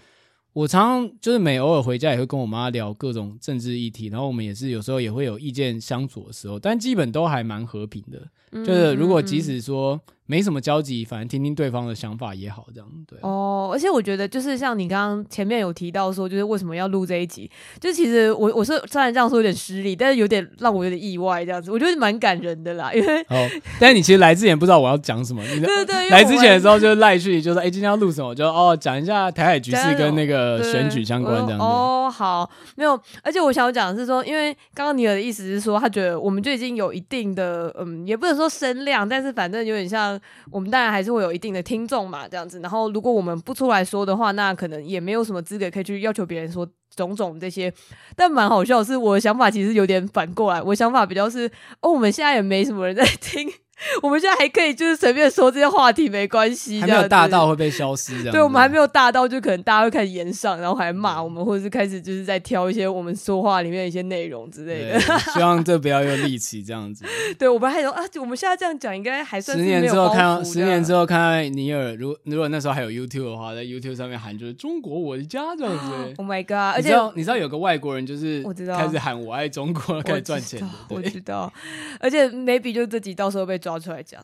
[0.54, 8.28] 我常常就是每偶尔回家也会跟我妈聊各种政治议题，然后我们也是有时候也会有意见相左的时候，但基本都还蛮和平的。
[8.66, 10.00] 就是如果即使说。
[10.32, 13.18] 没什么交集，反正听听对方的想法也好，这样对。
[13.20, 22.90] 哦，而且我觉得就是像你刚刚前面有提到说，就是为什么要录这一集，就其实我我是虽然这样说有点失礼，但是有点让我有点意外，这样子，我觉得蛮感人的啦。
[22.94, 23.46] 因为哦，
[23.78, 31.62] 但是你其实来之前不知道我要讲什么，你对对对，来之前的时候就赖去，就说哎，今天要录什么，就哦讲一下台海局势跟那个选举相关这样子。
[31.62, 40.18] 哦，好，没有，而且我想讲的是说，因为刚刚尼尔的意思是说，他觉得我们就已经有一定的嗯，也不能说声量，但是反正有点像
[40.48, 40.92] 我们当然。
[40.92, 42.60] 还是会有一定的听众嘛，这样子。
[42.60, 47.72] 然后如果我们不出来说的话，那可能也没有什么资格可以去要求别人说种种这些。
[48.14, 51.50] 但蛮好笑的是，我的想法其实有点反过来，我想法比较是，
[51.80, 53.50] 哦，我们现在也没什么人在听。
[54.02, 58.32] 我们现在还可以就是随便说这些话题没关系，还没有大到会被消失这样。
[58.32, 65.00] 对，我们还没有大到就可能大家会开始炎上，然后还骂我们，或者是开始就是在挑一些我们说话里面的一些内容之类的。
[65.32, 67.04] 希望这不要有戾气这样子。
[67.38, 75.82] 对，我们还有啊，我们现在这样讲应该还算十年之后看到，十年之后看到尼尔，如如果那时候还有 YouTube 的话，在 YouTube 上面喊就是中国我的家这样子。
[76.18, 76.76] Oh my god！
[76.76, 80.66] 而且你知道你知道有个外国人就是我知道开始喊我爱中国，开始赚钱的。
[80.88, 81.52] 我知道，
[82.00, 84.22] 而且 maybe 就这集到时候被抓出来讲。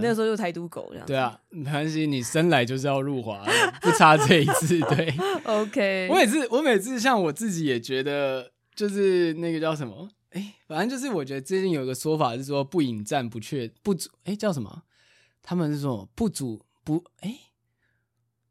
[0.00, 1.06] 那时候就台独狗这样。
[1.06, 3.44] 对啊，没关系，你生来就是要入华，
[3.82, 4.78] 不差这一次。
[4.94, 5.12] 对
[5.44, 6.08] ，OK。
[6.10, 10.08] 我每次，我每次像我自己也觉得，就是那个叫什么？
[10.30, 14.84] 哎、欸，反正就是我觉得最近有一个说法是说不引战不确不足，哎、欸，叫什么？
[15.42, 17.40] 他们是说不足不哎、欸，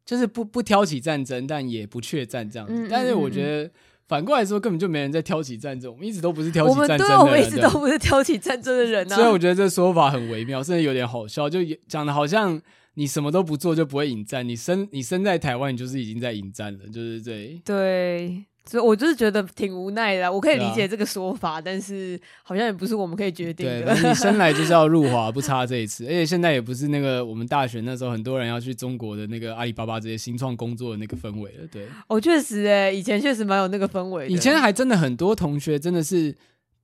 [0.06, 2.74] 就是不不挑起战争，但也不确战这样子。
[2.74, 3.72] 嗯嗯嗯，但是我觉得。
[4.08, 5.92] 反过来说，根本就没人在挑起战争。
[5.92, 9.16] 我们一直都不是挑起战争的人，对，我们一直都不是挑起战争的人啊。
[9.18, 12.62] 所以我觉得这说法很微妙，甚至有点好笑，就讲的好像
[12.94, 14.48] 你什么都不做就不会引战。
[14.48, 17.60] 你生你生在台湾，你就是已经在引战了，就是这。
[17.66, 18.46] 对。
[18.68, 20.32] 所以，我就是觉得挺无奈的。
[20.32, 23.94] 我可以理解这个说法，啊、但是好像也不是我们可以决定的。
[23.96, 26.04] 对，你生来就是要入华，不差这一次。
[26.06, 31.68] 而且现在也不是那个我们大学那时候很多人要去中国的那个阿里巴巴这些新创工作的那个氛围了。
[31.72, 34.28] 对，哦，确实，哎，以前确实蛮有那个氛围。
[34.28, 36.36] 以前还真的很多同学真的是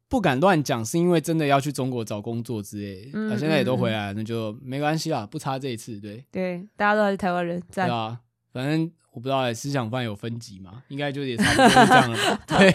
[0.07, 3.09] 不敢乱讲，是因为真的要去中国找工作之类。
[3.13, 5.99] 嗯，嗯，嗯，现在也都回来了，那就没关系啦，不差这一次。
[5.99, 8.19] 对，对，大家都还是台湾人，在对啊，
[8.53, 8.91] 反正。
[9.13, 10.83] 我不知道哎，思想犯有分级吗？
[10.87, 12.39] 应该就也差不多是这样了吧。
[12.47, 12.73] 对，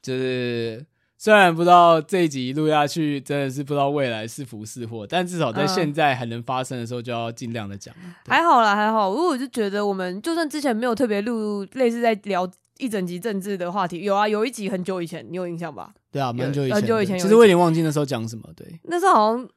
[0.00, 0.86] 就是
[1.16, 7.92] 虽然不知道这一集录下去真的是不知道未来是福是祸，但至少在现在还能发生的时候，就要尽量的讲。
[8.26, 9.10] 还好啦，还好。
[9.10, 15.92] 如果我就觉得我们就算之前没有特别录类似在聊一整集政治的话题，有啊，有一集很久以前，你有印象吧？
[16.12, 17.18] 对啊，蛮久以前，很久以前。
[17.18, 18.48] 其实我有点忘记那时候讲什么。
[18.54, 19.48] 对，那时候好像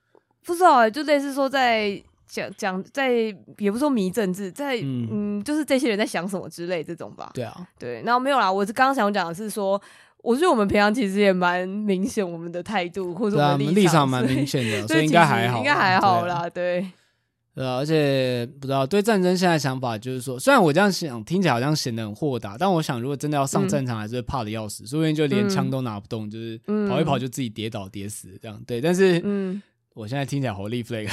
[0.43, 2.01] 不知道哎，就类似说在。
[2.31, 3.11] 讲讲在
[3.57, 7.29] 也不说迷政治，在嗯，嗯，就是这些人在想什么之类这种吧。
[7.33, 8.49] 对啊，对，然后没有啦。
[8.49, 9.79] 我是刚刚想讲的是说，
[10.23, 16.49] 我觉得我们平常其实也蛮明显我们的态度或者我们立场蛮明显的，所以应该还好，应该还好啦。
[16.49, 16.87] 对，
[17.53, 26.57] 对啊，而且不知道对战争现在想法就是说，虽然我这样想听起来好像显得很豁达，但我想如果真的要上战场，还是会怕的要死，说不定就连枪都拿不动，就是
[26.87, 28.57] 跑一跑就自己跌倒跌死这样。
[28.65, 29.61] 对，但是嗯。
[29.93, 31.05] 我现在听起来好立 flag，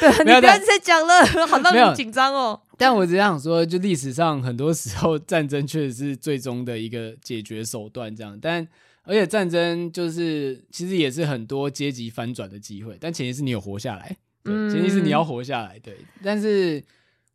[0.00, 2.60] 对， 你不要再讲了， 好让你紧张哦。
[2.76, 8.36] 但我只想说，就历史上很多时候战争确实是最终的一个解决手段，这样。
[8.42, 8.66] 但
[9.04, 15.96] 而且战争就是其实也是很多阶级翻转的机会，但前提是你有活下来，对，前提是你要活下来，对。
[16.22, 16.82] 但是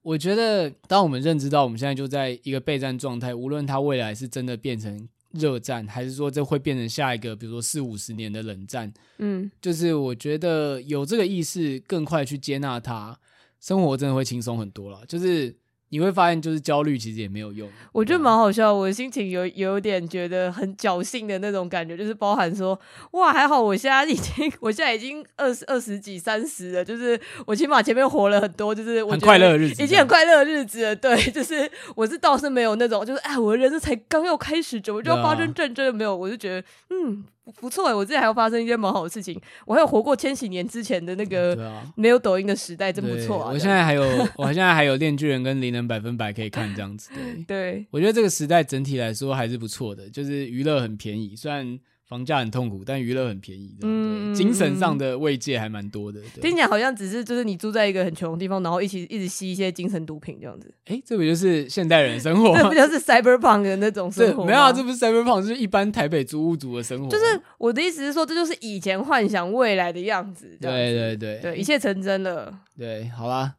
[0.01, 13.19] 我觉得，当我们认知到我们现在就在一个备战状态，无论它未来是真的变成热战，还是说这会变成下一个，比如说四五十年的冷战，嗯，就是我觉得有这个意识，更快去接纳它，
[13.59, 15.05] 生活真的会轻松很多了。
[15.07, 15.55] 就是。
[15.89, 17.67] 你会发现，就是焦虑其实也没有用。
[17.91, 22.79] 我觉得蛮好笑，我的心情有有点觉得很侥幸的那种感觉，就是包含说，
[23.11, 30.95] 哇，还好我现在已经，我现在已经二十二十几三十了，就是我起码前面活了很多，就是我很快乐的日子，已经很快乐的日子了。
[30.95, 36.15] 对， 就是我是倒是没有那种，就是哎，我的人生才刚要开始，怎么就要发生战争的没有？
[36.15, 37.23] 我就觉得，嗯。
[37.59, 43.51] 不错哎，我之前还要发生一件蛮好的事情，我还有活过千禧年之前的那个没有抖音的时代，真不错啊！
[43.53, 44.03] 我现在还有，
[44.37, 47.09] 我现在还有《炼巨人》跟《灵能百分百》可以看，这样子。
[47.15, 51.79] 对，对我觉得这个时代整体来说还是不错的，就是娱乐很便宜，虽然。
[52.09, 56.19] 房价很痛苦，但娱乐很便宜，嗯，精神上的慰藉还蛮多的。
[56.41, 60.73] 听起来好像只是就是你住在一个很穷的地方，然后一起一直吸一些精神毒品这样子。
[60.85, 62.51] 哎、欸，这不就是现代人生活？
[62.57, 64.43] 这不就是 cyberpunk 的那种生活？
[64.43, 67.07] 没有啊，这不是 cyberpunk，就是一般台北租屋族的生活。
[67.09, 70.57] 就是我的意思是说，这就是以前幻想未来的样子。
[70.59, 72.51] 对对对对，一切成真了。
[72.75, 73.53] 对，好啦。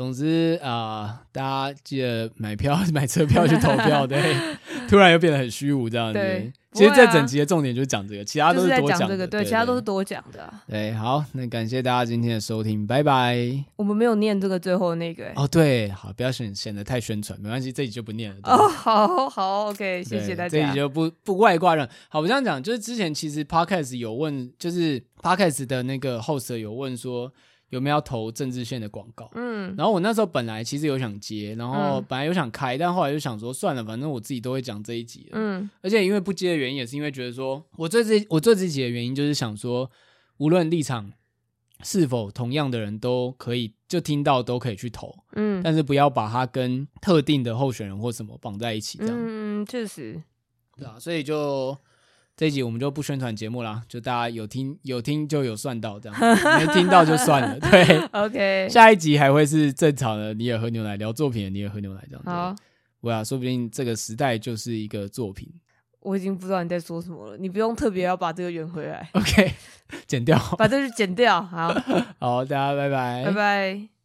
[0.00, 4.06] 总之啊、呃，大家记得买票、买车票去投票。
[4.06, 4.34] 对，
[4.88, 6.52] 突然又变得很虚无这样子。
[6.72, 9.26] 其实这整集的重点就是讲这个，其他都是多讲、这个。
[9.26, 10.62] 对，其他都是多讲的、啊。
[10.66, 13.36] 对，好，那感谢大家今天的收听，拜拜。
[13.76, 15.34] 我们没有念这个最后那个、欸。
[15.36, 18.38] 哦，对，好，不要显显得太宣传，没关系，这集就不念了。
[18.44, 20.58] 哦，好好 OK，谢谢大家。
[20.58, 21.86] 这集就不不外挂了。
[22.08, 27.30] 好，我这样讲，就是之前其实 Podcast 有问，就是 Podcast 的那个 host 有问说。
[27.70, 29.30] 有没有要投政治线的广告？
[29.34, 35.32] 嗯，然后我那时候本来其实有想接，然后本来有想开，嗯、但后来就想说算了，反正我自己都会讲这一集了。
[35.32, 39.90] 嗯，而且因为不接的原因，也是因为觉得说我做这我做这集的原因，就是想说，
[40.38, 41.12] 无论立场
[41.82, 49.16] 是否同样的人都可以就听到都可以去投，嗯，但是不要把它跟特定的候选人或什么绑在一起，这样。
[49.16, 50.20] 嗯，确实，
[50.76, 51.78] 对啊，所以就。
[52.40, 56.18] 这一集我们就不宣传节目啦，就大家有听有听就有算到这样，
[56.58, 57.60] 没听到就算了。
[57.60, 58.66] 对， OK。
[58.72, 62.22] 下一集还会是正常的你也喝牛奶聊作品你也喝牛奶这样。
[62.24, 62.56] 好，
[63.02, 65.52] 对啊，说不定这个时代就是一个作品。
[66.00, 69.06] 我已经不知道你在说什么了，你不用特别要把这个圆回来。
[69.12, 69.52] OK，
[70.08, 71.42] 剪掉，把这个剪掉。
[71.42, 71.68] 好，
[72.18, 73.99] 好，大家拜拜，拜拜。